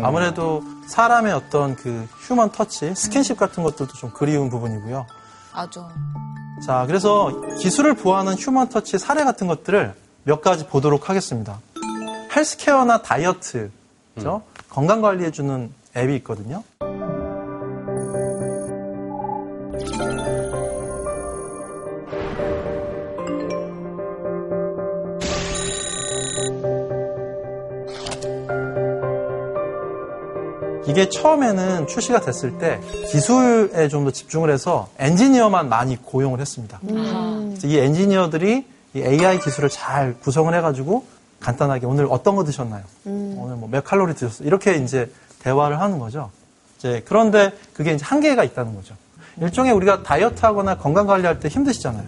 [0.03, 5.05] 아무래도 사람의 어떤 그 human touch, 스킨십 같은 것들도 좀 그리운 부분이고요.
[5.53, 5.89] 맞아.
[6.65, 9.93] 자, 그래서 기술을 보완하는 human touch 사례 같은 것들을
[10.23, 11.59] 몇 가지 보도록 하겠습니다.
[12.35, 13.71] healthcare나 다이어트,
[14.15, 14.43] 그죠?
[14.69, 16.63] 건강 관리해주는 앱이 있거든요.
[30.87, 32.79] 이게 처음에는 출시가 됐을 때
[33.09, 36.79] 기술에 좀 더 집중을 해서 엔지니어만 많이 고용을 했습니다.
[36.81, 38.65] 그래서 이 엔지니어들이
[38.95, 41.05] 이 AI 기술을 잘 구성을 해가지고
[41.39, 42.83] 간단하게 오늘 어떤 거 드셨나요?
[43.05, 44.47] 오늘 뭐 몇 칼로리 드셨어요?
[44.47, 45.11] 이렇게 이제
[45.43, 46.29] 대화를 하는 거죠.
[46.77, 48.95] 이제 그런데 그게 이제 한계가 있다는 거죠.
[49.39, 52.05] 일종의 우리가 다이어트 하거나 건강 관리할 때 힘드시잖아요.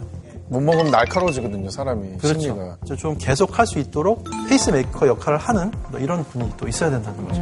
[0.50, 2.18] 못 먹으면 날카로워지거든요, 사람이.
[2.22, 2.76] 심리가.
[2.76, 2.96] 그렇죠.
[2.96, 7.42] 좀 계속 할 수 있도록 페이스메이커 역할을 하는 뭐 이런 분이 또 있어야 된다는 거죠.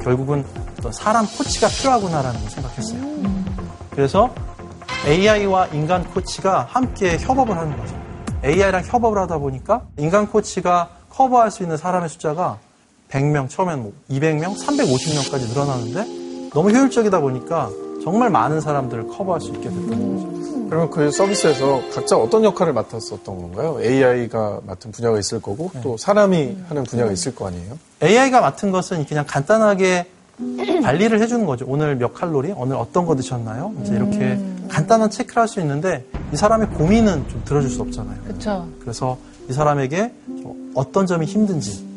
[0.00, 0.44] 결국은
[0.78, 3.00] 어떤 사람 코치가 필요하구나라는 걸 생각했어요.
[3.90, 4.32] 그래서
[5.06, 7.94] AI와 인간 코치가 함께 협업을 하는 거죠.
[8.44, 12.58] AI랑 협업을 하다 보니까 인간 코치가 커버할 수 있는 사람의 숫자가
[13.10, 17.70] 100명, 처음엔 뭐 200명, 350명까지 늘어나는데 너무 효율적이다 보니까
[18.02, 20.40] 정말 많은 사람들을 커버할 수 있게 됐다는 거죠.
[20.68, 23.78] 그러면 그 서비스에서 각자 어떤 역할을 맡았었던 건가요?
[23.82, 27.76] AI가 맡은 분야가 있을 거고 또 사람이 하는 분야가 있을 거 아니에요?
[28.02, 30.06] AI가 맡은 것은 그냥 간단하게
[30.82, 31.66] 관리를 해주는 거죠.
[31.68, 33.74] 오늘 몇 칼로리, 오늘 어떤 거 드셨나요?
[33.82, 34.38] 이제 이렇게
[34.68, 38.16] 간단한 체크를 할 수 있는데 이 사람의 고민은 좀 들어줄 수 없잖아요.
[38.26, 38.66] 그쵸.
[38.80, 39.18] 그래서
[39.50, 40.12] 이 사람에게
[40.74, 41.89] 어떤 점이 힘든지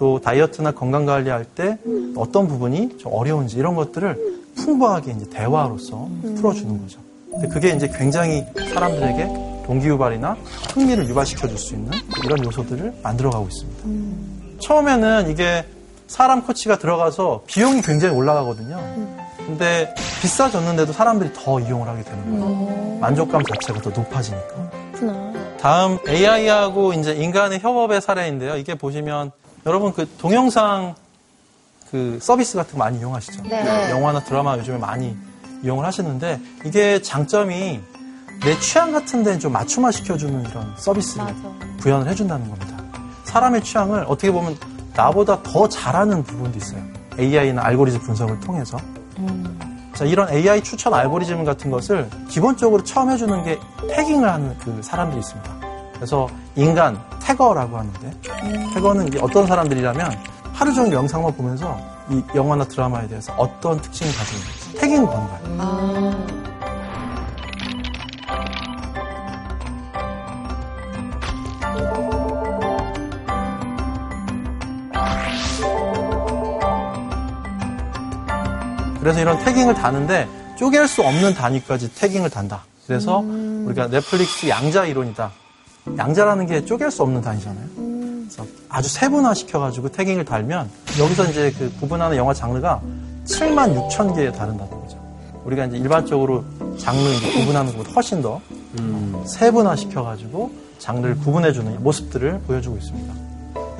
[0.00, 1.76] 또 다이어트나 건강 관리할 때
[2.16, 4.16] 어떤 부분이 좀 어려운지 이런 것들을
[4.56, 7.00] 풍부하게 이제 대화로서 풀어주는 거죠.
[7.30, 8.42] 근데 그게 이제 굉장히
[8.72, 10.38] 사람들에게 동기유발이나
[10.72, 11.92] 흥미를 유발시켜 줄 수 있는
[12.24, 14.58] 이런 요소들을 만들어가고 있습니다.
[14.60, 15.66] 처음에는 이게
[16.06, 18.80] 사람 코치가 들어가서 비용이 굉장히 올라가거든요.
[19.36, 22.98] 근데 비싸졌는데도 사람들이 더 이용을 하게 되는 거예요.
[23.00, 24.70] 만족감 자체가 더 높아지니까.
[25.60, 28.56] 다음 AI하고 이제 인간의 협업의 사례인데요.
[28.56, 29.32] 이게 보시면
[29.66, 30.94] 여러분 그 동영상
[31.90, 33.42] 그 서비스 같은 거 많이 이용하시죠?
[33.42, 33.90] 네.
[33.90, 35.16] 영화나 드라마 요즘에 많이
[35.62, 37.80] 이용을 하시는데 이게 장점이
[38.42, 41.26] 내 취향 같은 데는 좀 맞춤화 시켜주는 이런 서비스를
[41.80, 42.82] 구현을 해준다는 겁니다.
[43.24, 44.56] 사람의 취향을 어떻게 보면
[44.94, 46.82] 나보다 더 잘하는 부분도 있어요.
[47.18, 48.78] AI나 알고리즘 분석을 통해서.
[49.94, 53.58] 자, 이런 AI 추천 알고리즘 같은 것을 기본적으로 처음 해주는 게
[53.88, 55.59] 태깅을 하는 그 사람들이 있습니다.
[56.00, 56.26] 그래서
[56.56, 58.10] 인간 태거라고 하는데
[58.72, 60.18] 태거는 이제 어떤 사람들이라면
[60.54, 61.78] 하루 종일 영상만 보면서
[62.08, 66.40] 이 영화나 드라마에 대해서 어떤 특징을 가지고 있는지 태깅 보는 거예요.
[79.00, 80.26] 그래서 이런 태깅을 다는데
[80.56, 82.64] 쪼갤 수 없는 단위까지 태깅을 단다.
[82.86, 85.30] 그래서 우리가 넷플릭스 양자 이론이다.
[85.96, 87.66] 양자라는 게 쪼갤 수 없는 단위잖아요.
[87.76, 92.80] 그래서 아주 세분화 시켜가지고 태깅을 달면 여기서 이제 그 구분하는 영화 장르가
[93.26, 94.98] 7만 6천 개에 다른다는 거죠.
[95.44, 96.44] 우리가 이제 일반적으로
[96.78, 97.00] 장르
[97.34, 98.40] 구분하는 것보다 훨씬 더
[99.26, 103.14] 세분화 시켜가지고 장르를 구분해주는 모습들을 보여주고 있습니다.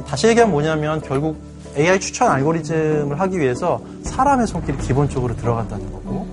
[0.06, 1.36] 다시 얘기하면 뭐냐면 결국
[1.76, 6.26] AI 추천 알고리즘을 하기 위해서 사람의 손길이 기본적으로 들어간다는 거고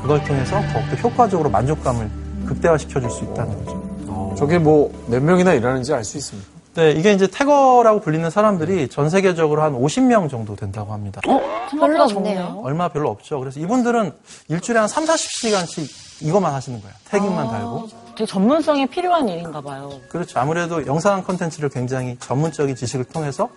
[0.00, 2.08] 그걸 통해서 더욱더 효과적으로 만족감을
[2.46, 3.77] 극대화시켜줄 수 있다는 거죠.
[4.38, 6.48] 저게 뭐 몇 명이나 일하는지 알 수 있습니까?
[6.74, 11.20] 네, 이게 이제 태거라고 불리는 사람들이 전 세계적으로 한 50명 정도 된다고 합니다.
[11.70, 12.60] 별로 없네요.
[12.62, 13.40] 얼마 별로 없죠.
[13.40, 14.12] 그래서 이분들은
[14.48, 16.94] 일주일에 한 3, 40시간씩 이것만 하시는 거예요.
[17.10, 17.88] 태깅만 달고.
[18.16, 19.90] 되게 전문성이 필요한 일인가 봐요.
[20.08, 20.38] 그렇죠.
[20.38, 23.48] 아무래도 영상 콘텐츠를 굉장히 전문적인 지식을 통해서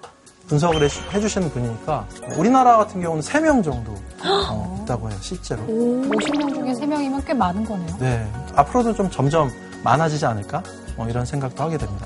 [0.47, 2.07] 분석을 해- 해주시는 분이니까
[2.37, 3.91] 우리나라 같은 경우는 3명 정도
[4.49, 5.17] 어, 있다고 해요.
[5.21, 5.61] 실제로.
[5.63, 7.97] 50명 중에 3명이면 꽤 많은 거네요.
[7.99, 8.27] 네.
[8.55, 9.49] 앞으로도 좀 점점
[9.83, 10.63] 많아지지 않을까?
[10.95, 12.05] 뭐 이런 생각도 하게 됩니다.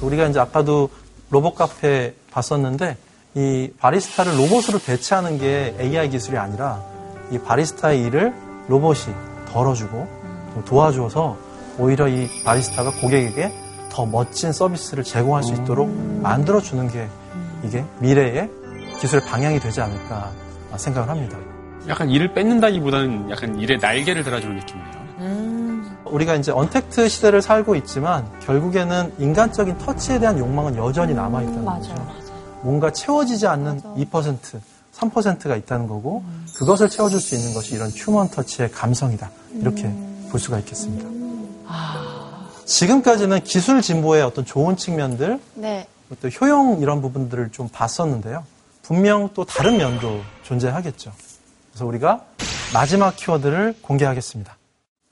[0.00, 0.90] 우리가 이제 아까도
[1.30, 2.96] 로봇 카페 봤었는데
[3.34, 6.82] 이 바리스타를 로봇으로 대체하는 게 AI 기술이 아니라
[7.30, 8.32] 이 바리스타의 일을
[8.68, 9.14] 로봇이
[9.52, 10.08] 덜어주고
[10.54, 11.36] 좀 도와줘서
[11.78, 13.52] 오히려 이 바리스타가 고객에게
[13.90, 15.88] 더 멋진 서비스를 제공할 수 있도록
[16.22, 17.08] 만들어주는 게
[17.64, 18.48] 이게 미래의
[19.00, 20.30] 기술의 방향이 되지 않을까
[20.76, 21.36] 생각을 합니다.
[21.88, 24.92] 약간 일을 뺏는다기보다는 약간 일에 날개를 달아주는 느낌이네요.
[26.10, 31.94] 우리가 이제 언택트 시대를 살고 있지만 결국에는 인간적인 터치에 대한 욕망은 여전히 남아있다는 거죠.
[32.62, 34.60] 뭔가 채워지지 않는 2%,
[34.92, 36.24] 3%가 있다는 거고
[36.56, 39.30] 그것을 채워줄 수 있는 것이 이런 휴먼 터치의 감성이다.
[39.60, 39.92] 이렇게
[40.30, 41.08] 볼 수가 있겠습니다.
[42.64, 45.86] 지금까지는 기술 진보의 어떤 좋은 측면들, 네.
[46.20, 48.44] 또 효용 이런 부분들을 좀 봤었는데요.
[48.82, 51.12] 분명 또 다른 면도 존재하겠죠.
[51.70, 52.24] 그래서 우리가
[52.74, 54.57] 마지막 키워드를 공개하겠습니다.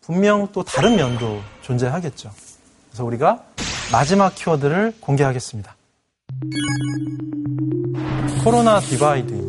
[0.07, 2.31] 분명 또 다른 면도 존재하겠죠.
[2.89, 3.43] 그래서 우리가
[3.91, 5.75] 마지막 키워드를 공개하겠습니다.
[8.45, 9.46] 코로나 divide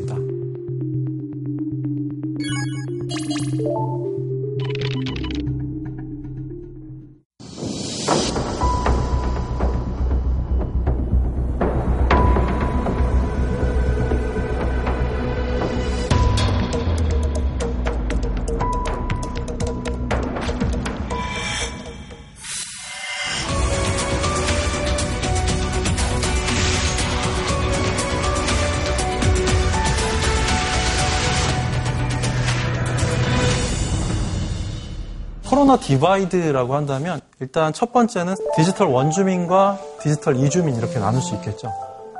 [35.80, 41.72] divide라고 한다면 일단 첫 번째는 디지털 원주민과 디지털 이주민 이렇게 나눌 수 있겠죠.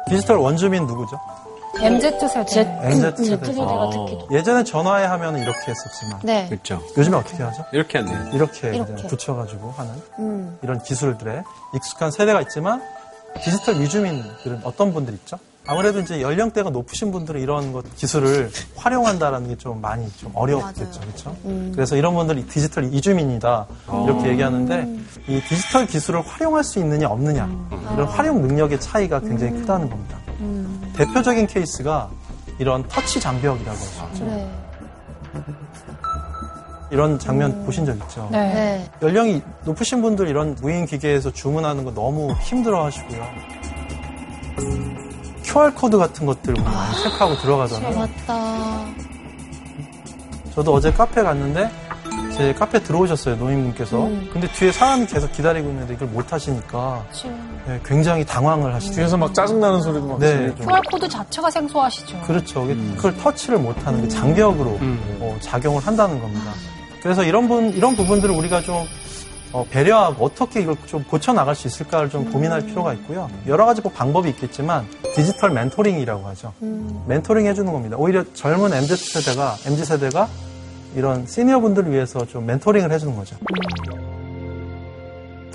[0.10, 1.20] 디지털 원주민 누구죠?
[1.80, 2.80] MZ세대.
[2.82, 3.46] MZ 세대.
[3.46, 6.48] Z세대가 특히 예전에 전화해 하면 이렇게 했었지만 네.
[6.50, 6.82] 그렇죠.
[6.98, 7.66] 요즘에 어떻게 하죠?
[7.72, 8.32] 이렇게 하네요.
[8.34, 9.08] 이렇게, 이렇게.
[9.08, 10.58] 붙여가지고 하는 음.
[10.64, 11.44] 이런 기술들에
[11.76, 12.82] 익숙한 세대가 있지만
[13.44, 15.38] 디지털 이주민들은 어떤 분들 있죠?
[15.68, 21.36] 아무래도 이제 연령대가 높으신 분들은 이런 것 기술을 활용한다라는 게 좀 많이 좀 어렵겠죠, 그렇죠?
[21.74, 23.66] 그래서 이런 분들이 디지털 이주민이다
[24.06, 24.88] 이렇게 얘기하는데
[25.28, 27.50] 이 디지털 기술을 활용할 수 있느냐 없느냐
[27.94, 30.18] 이런 활용 능력의 차이가 굉장히 크다는 겁니다.
[30.96, 32.10] 대표적인 케이스가
[32.60, 34.26] 이런 터치 장벽이라고 하죠.
[34.26, 34.50] 네.
[36.92, 38.30] 이런 장면 보신 적 있죠?
[38.32, 38.54] 네.
[38.54, 38.92] 네.
[39.02, 43.24] 연령이 높으신 분들 이런 무인 기계에서 주문하는 거 너무 힘들어 하시고요.
[45.58, 47.98] QR코드 같은 것들 많이 체크하고 들어가잖아요.
[47.98, 48.86] 맞다.
[50.54, 51.70] 저도 어제 카페 갔는데
[52.36, 54.06] 제 카페 들어오셨어요, 노인분께서.
[54.06, 54.30] 음.
[54.32, 57.04] 근데 뒤에 사람이 계속 기다리고 있는데 이걸 못 하시니까
[57.66, 58.94] 네, 굉장히 당황을 하시죠.
[58.94, 60.54] 뒤에서 막 짜증나는 소리도 막 네.
[60.60, 62.22] QR코드 자체가 생소하시죠.
[62.22, 62.68] 그렇죠.
[62.96, 64.78] 그걸 터치를 못하는 그 장벽으로
[65.20, 66.52] 어, 작용을 한다는 겁니다.
[67.02, 68.86] 그래서 이런 분 이런 부분들을 우리가 좀
[69.58, 73.28] 어, 배려하고 어떻게 이걸 좀 고쳐 나갈 수 있을까를 좀 고민할 필요가 있고요.
[73.48, 74.86] 여러 가지 뭐 방법이 있겠지만
[75.16, 76.54] 디지털 멘토링이라고 하죠.
[77.08, 77.98] 멘토링 해주는 겁니다.
[77.98, 80.30] 오히려 젊은 MZ 세대가 MZ 세대가
[80.96, 83.36] 이런 시니어 분들을 위해서 좀 멘토링을 해주는 거죠.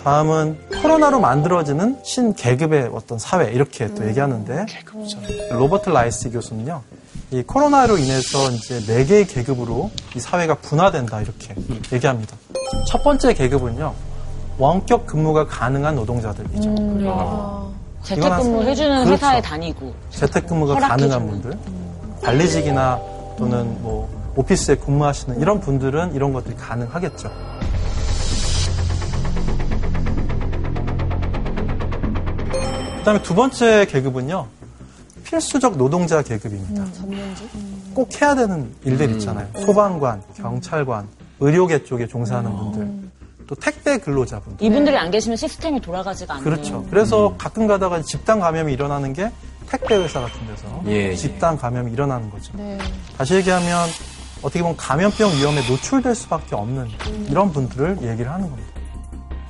[0.02, 4.66] 다음은 코로나로 만들어지는 신계급의 어떤 사회 이렇게 또 얘기하는데
[5.52, 6.82] 로버트 라이시 교수는요.
[7.32, 11.54] 이 코로나로 인해서 이제 네 개의 계급으로 이 사회가 분화된다 이렇게
[11.90, 12.36] 얘기합니다.
[12.86, 13.94] 첫 번째 계급은요.
[14.58, 16.74] 원격 근무가 가능한 노동자들이죠.
[18.02, 19.12] 재택근무 해주는 그렇죠.
[19.12, 20.74] 회사에 다니고 재택근무가.
[20.78, 21.58] 가능한 분들.
[22.22, 23.00] 관리직이나
[23.38, 27.30] 또는 뭐 오피스에 근무하시는 이런 분들은 이런 것들이 가능하겠죠.
[32.98, 34.46] 그다음에 두 번째 계급은요.
[35.24, 36.84] 필수적 노동자 계급입니다.
[37.94, 39.48] 꼭 해야 되는 일들 있잖아요.
[39.64, 41.08] 소방관, 경찰관,
[41.40, 43.10] 의료계 쪽에 종사하는 분들,
[43.46, 44.64] 또 택배 근로자분들.
[44.64, 46.44] 이분들이 안 계시면 시스템이 돌아가지가 않네요.
[46.44, 46.86] 그렇죠.
[46.90, 49.30] 그래서 가끔 가다가 집단 감염이 일어나는 게
[49.68, 52.52] 택배 회사 같은 데서 예, 집단 감염이 일어나는 거죠.
[52.56, 52.78] 네.
[53.16, 53.88] 다시 얘기하면
[54.42, 56.88] 어떻게 보면 감염병 위험에 노출될 수밖에 없는
[57.28, 58.70] 이런 분들을 얘기를 하는 겁니다.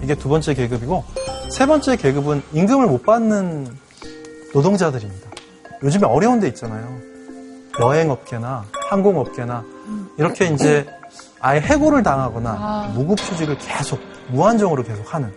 [0.02, 1.04] 이게 두 번째 계급이고
[1.50, 3.66] 세 번째 계급은 임금을 못 받는
[4.54, 5.31] 노동자들입니다.
[5.82, 6.98] 요즘에 어려운 데 있잖아요.
[7.80, 9.64] 여행업계나 항공업계나
[10.18, 10.86] 이렇게 이제
[11.40, 15.32] 아예 해고를 당하거나 무급휴직을 계속 무한정으로 계속 하는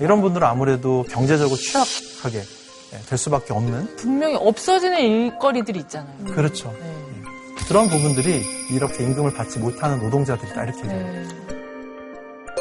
[0.00, 2.42] 이런 분들은 아무래도 경제적으로 취약하게
[3.08, 6.24] 될 수밖에 없는 분명히 없어지는 일거리들이 있잖아요.
[6.34, 6.74] 그렇죠.
[6.80, 6.94] 네.
[7.68, 11.28] 그런 부분들이 이렇게 임금을 받지 못하는 노동자들이다 이렇게 얘기해요.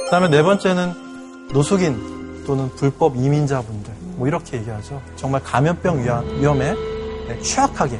[0.05, 5.01] 그다음에 네 번째는 노숙인 또는 불법 이민자분들 뭐 이렇게 얘기하죠.
[5.15, 6.75] 정말 감염병 위험- 위험에
[7.41, 7.99] 취약하게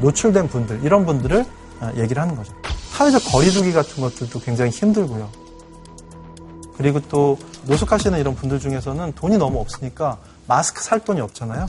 [0.00, 1.44] 노출된 분들 이런 분들을
[1.80, 2.52] 아, 얘기를 하는 거죠.
[2.90, 5.28] 사회적 거리두기 같은 것들도 굉장히 힘들고요.
[6.76, 11.68] 그리고 또 노숙하시는 이런 분들 중에서는 돈이 너무 없으니까 마스크 살 돈이 없잖아요.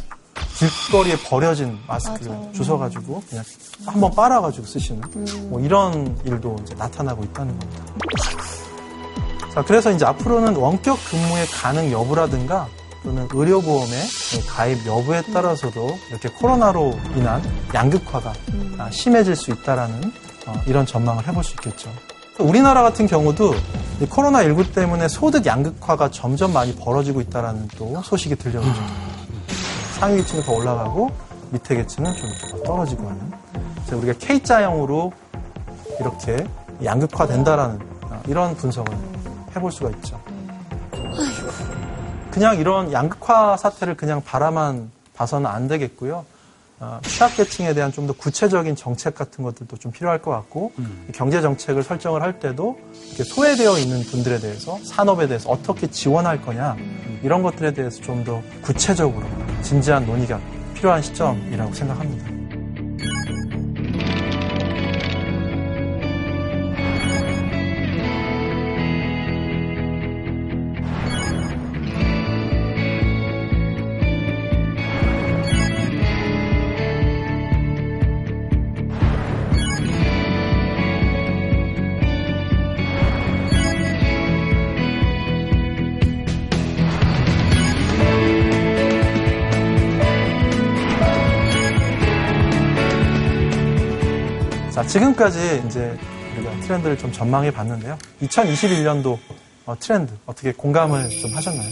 [0.58, 3.44] 길거리에 버려진 마스크를 주워가지고 그냥
[3.86, 5.02] 한번 빨아가지고 쓰시는
[5.50, 7.84] 뭐 이런 일도 이제 나타나고 있다는 겁니다.
[9.54, 12.68] 자, 그래서 이제 앞으로는 원격 근무의 가능 여부라든가
[13.04, 14.02] 또는 의료보험의
[14.48, 17.42] 가입 여부에 따라서도 이렇게 코로나로 인한
[17.74, 18.34] 양극화가
[18.78, 20.12] 아, 심해질 수 있다라는
[20.48, 21.92] 어, 이런 전망을 해볼 수 있겠죠.
[22.40, 23.54] 우리나라 같은 경우도
[24.02, 28.82] 이 코로나19 때문에 소득 양극화가 점점 많이 벌어지고 있다라는 또 소식이 들려오죠.
[30.00, 31.12] 상위 계층은 더 올라가고
[31.52, 33.32] 밑에 계층은 좀 떨어지고 하는.
[33.76, 35.14] 그래서 우리가 K자형으로
[36.00, 36.48] 이렇게
[36.84, 38.92] 양극화 된다라는 어, 이런 분석을
[39.56, 40.20] 해볼 수가 있죠.
[42.34, 46.26] 그냥 이런 양극화 사태를 그냥 바라만 봐서는 안 되겠고요.
[46.80, 50.74] 어, 취약 계층에 대한 좀 더 구체적인 정책 같은 것들도 좀 필요할 것 같고
[51.14, 52.78] 경제 정책을 설정을 할 때도
[53.24, 56.76] 소외되어 있는 분들에 대해서 산업에 대해서 어떻게 지원할 거냐
[57.22, 59.26] 이런 것들에 대해서 좀 더 구체적으로
[59.62, 60.40] 진지한 논의가
[60.74, 62.43] 필요한 시점이라고 생각합니다.
[94.94, 95.98] 지금까지 이제
[96.38, 97.98] 우리가 트렌드를 좀 전망해 봤는데요.
[98.22, 99.18] 2021년도
[99.66, 101.68] 어, 트렌드 어떻게 공감을 좀 하셨나요?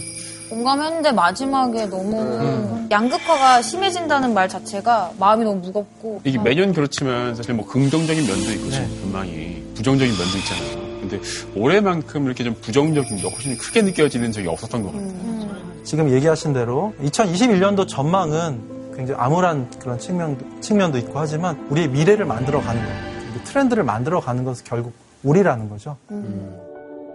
[0.50, 7.64] 공감했는데 마지막에 너무 양극화가 심해진다는 말 자체가 마음이 너무 무겁고 이게 매년 그렇지만 사실 뭐
[7.66, 8.88] 긍정적인 면도 있고 네.
[9.00, 11.00] 전망이 부정적인 면도 있잖아요.
[11.00, 11.20] 근데
[11.54, 15.82] 올해만큼 이렇게 좀 부정적인 게 훨씬 크게 느껴지는 적이 없었던 것 같아요.
[15.84, 22.60] 지금 얘기하신 대로 2021년도 전망은 굉장히 암울한 그런 측면도, 측면도 있고 하지만 우리의 미래를 만들어
[22.60, 23.11] 가는 것, 그리
[23.42, 25.96] 고 트렌드를 만들어 가는 것은 결국 우리라는 거죠.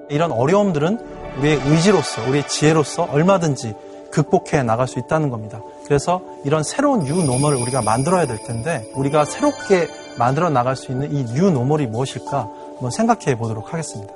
[0.09, 0.99] 이런 어려움들은
[1.39, 3.75] 우리의 의지로서, 우리의 지혜로서 얼마든지
[4.11, 5.61] 극복해 나갈 수 있다는 겁니다.
[5.85, 11.23] 그래서 이런 새로운 뉴노멀을 우리가 만들어야 될 텐데 우리가 새롭게 만들어 나갈 수 있는 이
[11.23, 14.13] 뉴노멀이 무엇일까 한번 생각해 보도록 하겠습니다.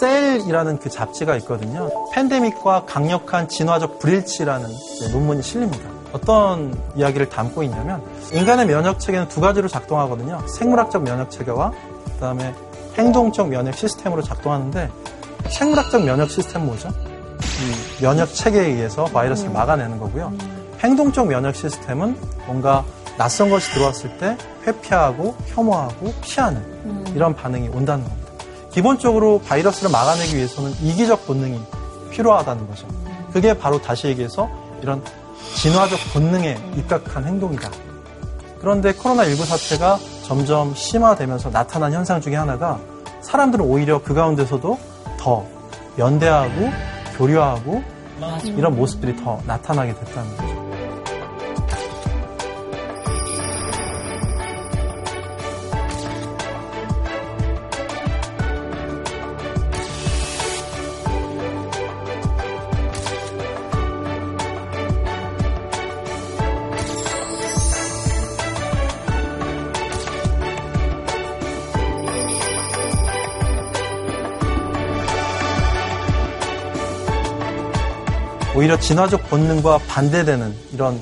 [0.00, 1.90] 셀이라는 그 잡지가 있거든요.
[2.12, 4.68] 팬데믹과 강력한 진화적 불일치라는
[5.12, 5.95] 논문이 실립니다.
[6.12, 8.02] 어떤 이야기를 담고 있냐면
[8.32, 10.46] 인간의 면역 체계는 두 가지로 작동하거든요.
[10.46, 11.72] 생물학적 면역 체계와
[12.14, 12.54] 그다음에
[12.96, 14.90] 행동적 면역 시스템으로 작동하는데
[15.50, 16.88] 생물학적 면역 시스템 뭐죠?
[16.88, 20.32] 이 면역 체계에 의해서 바이러스를 막아내는 거고요.
[20.80, 22.84] 행동적 면역 시스템은 뭔가
[23.18, 24.36] 낯선 것이 들어왔을 때
[24.66, 28.26] 회피하고 혐오하고 피하는 이런 반응이 온다는 겁니다.
[28.70, 31.60] 기본적으로 바이러스를 막아내기 위해서는 이기적 본능이
[32.10, 32.86] 필요하다는 거죠.
[33.32, 34.48] 그게 바로 다시 얘기해서
[34.82, 35.02] 이런
[35.54, 37.70] 진화적 본능에 입각한 행동이다.
[38.60, 42.78] 그런데 코로나19 사태가 점점 심화되면서 나타난 현상 중에 하나가
[43.20, 44.78] 사람들은 오히려 그 가운데서도
[45.18, 45.46] 더
[45.98, 46.70] 연대하고
[47.16, 47.82] 교류하고
[48.44, 50.65] 이런 모습들이 더 나타나게 됐다는 거죠.
[78.66, 81.00] 오히려 진화적 본능과 반대되는 이런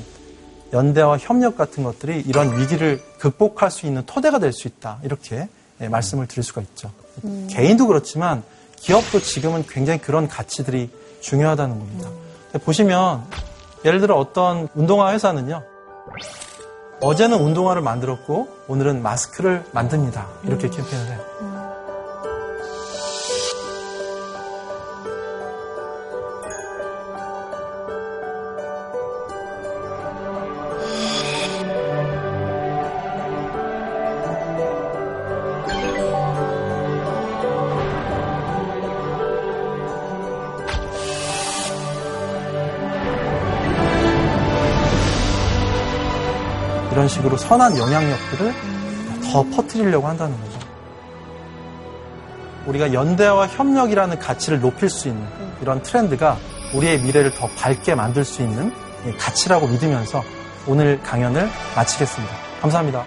[0.71, 4.99] 연대와 협력 같은 것들이 이런 위기를 극복할 수 있는 토대가 될 수 있다.
[5.01, 5.49] 이렇게
[5.81, 6.91] 예, 말씀을 드릴 수가 있죠.
[7.23, 7.47] 음.
[7.49, 8.43] 개인도 그렇지만
[8.79, 10.91] 기업도 지금은 굉장히 그런 가치들이
[11.21, 12.09] 중요하다는 겁니다.
[12.63, 13.23] 보시면
[13.83, 15.63] 예를 들어 어떤 운동화 회사는요.
[17.01, 20.27] 어제는 운동화를 만들었고 오늘은 마스크를 만듭니다.
[20.43, 21.19] 이렇게 캠페인을 해요.
[47.15, 48.53] 식으로 선한 영향력들을
[49.31, 50.59] 더 퍼뜨리려고 한다는 거죠.
[52.67, 55.25] 우리가 연대와 협력이라는 가치를 높일 수 있는
[55.61, 56.37] 이런 트렌드가
[56.73, 58.73] 우리의 미래를 더 밝게 만들 수 있는
[59.07, 60.23] 이 가치라고 믿으면서
[60.67, 62.35] 오늘 강연을 마치겠습니다.
[62.61, 63.05] 감사합니다.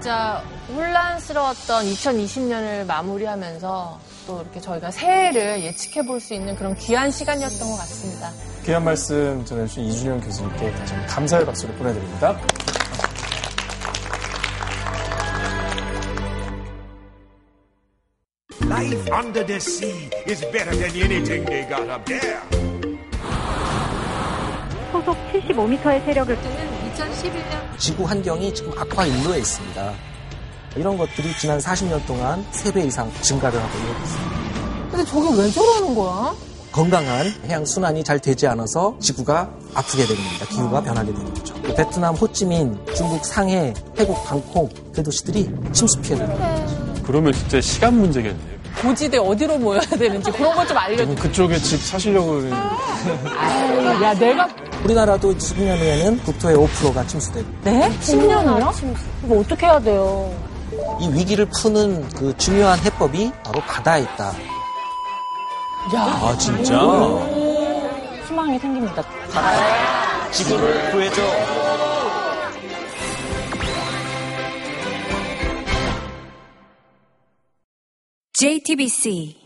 [0.00, 0.42] 진짜
[0.74, 7.76] 혼란스러웠던 2020년을 마무리하면서 또 이렇게 저희가 새해를 예측해 볼 수 있는 그런 귀한 시간이었던 것
[7.78, 8.30] 같습니다.
[8.68, 12.38] 귀한 말씀 전해주신 이준영 교수님께 다시 한번 감사의 박수를 보내드립니다.
[18.64, 22.40] Life under the sea is better than anything they got up there.
[24.92, 29.94] 소속 75m의 세력을 2011년 지구 환경이 지금 악화 인도에 있습니다.
[30.76, 34.90] 이런 것들이 지난 40년 동안 3배 이상 증가를 하고 있습니다.
[34.90, 36.48] 근데 저게 왜 저러는 거야?
[36.78, 40.46] 건강한 해양 순환이 잘 되지 않아서 지구가 아프게 되는 겁니다.
[40.46, 41.52] 기후가 변하게 되는 거죠.
[41.74, 47.02] 베트남 호찌민, 중국 상해, 태국 방콕 그 도시들이 침수 피해를 입니다.
[47.02, 48.58] 그러면 진짜 시간 문제겠네요.
[48.80, 51.14] 고지대 어디로 모여야 되는지 그런 걸좀 알려줘.
[51.16, 52.54] 그쪽에 집 사시려고 그러는데.
[52.54, 54.48] 아유, 야, 내가.
[54.84, 57.48] 우리나라도 10년 후에는 국토의 5%가 침수되고.
[57.64, 57.90] 네?
[58.00, 58.94] 10년이요?
[59.24, 60.32] 이거 어떻게 해야 돼요?
[61.00, 64.32] 이 위기를 푸는 그 중요한 해법이 바로 바다에 있다.
[65.94, 66.02] 야.
[66.02, 66.78] 아, 진짜?
[68.26, 69.02] 희망이 생깁니다.
[70.30, 71.22] 지구를 구해줘.
[78.34, 79.37] JTBC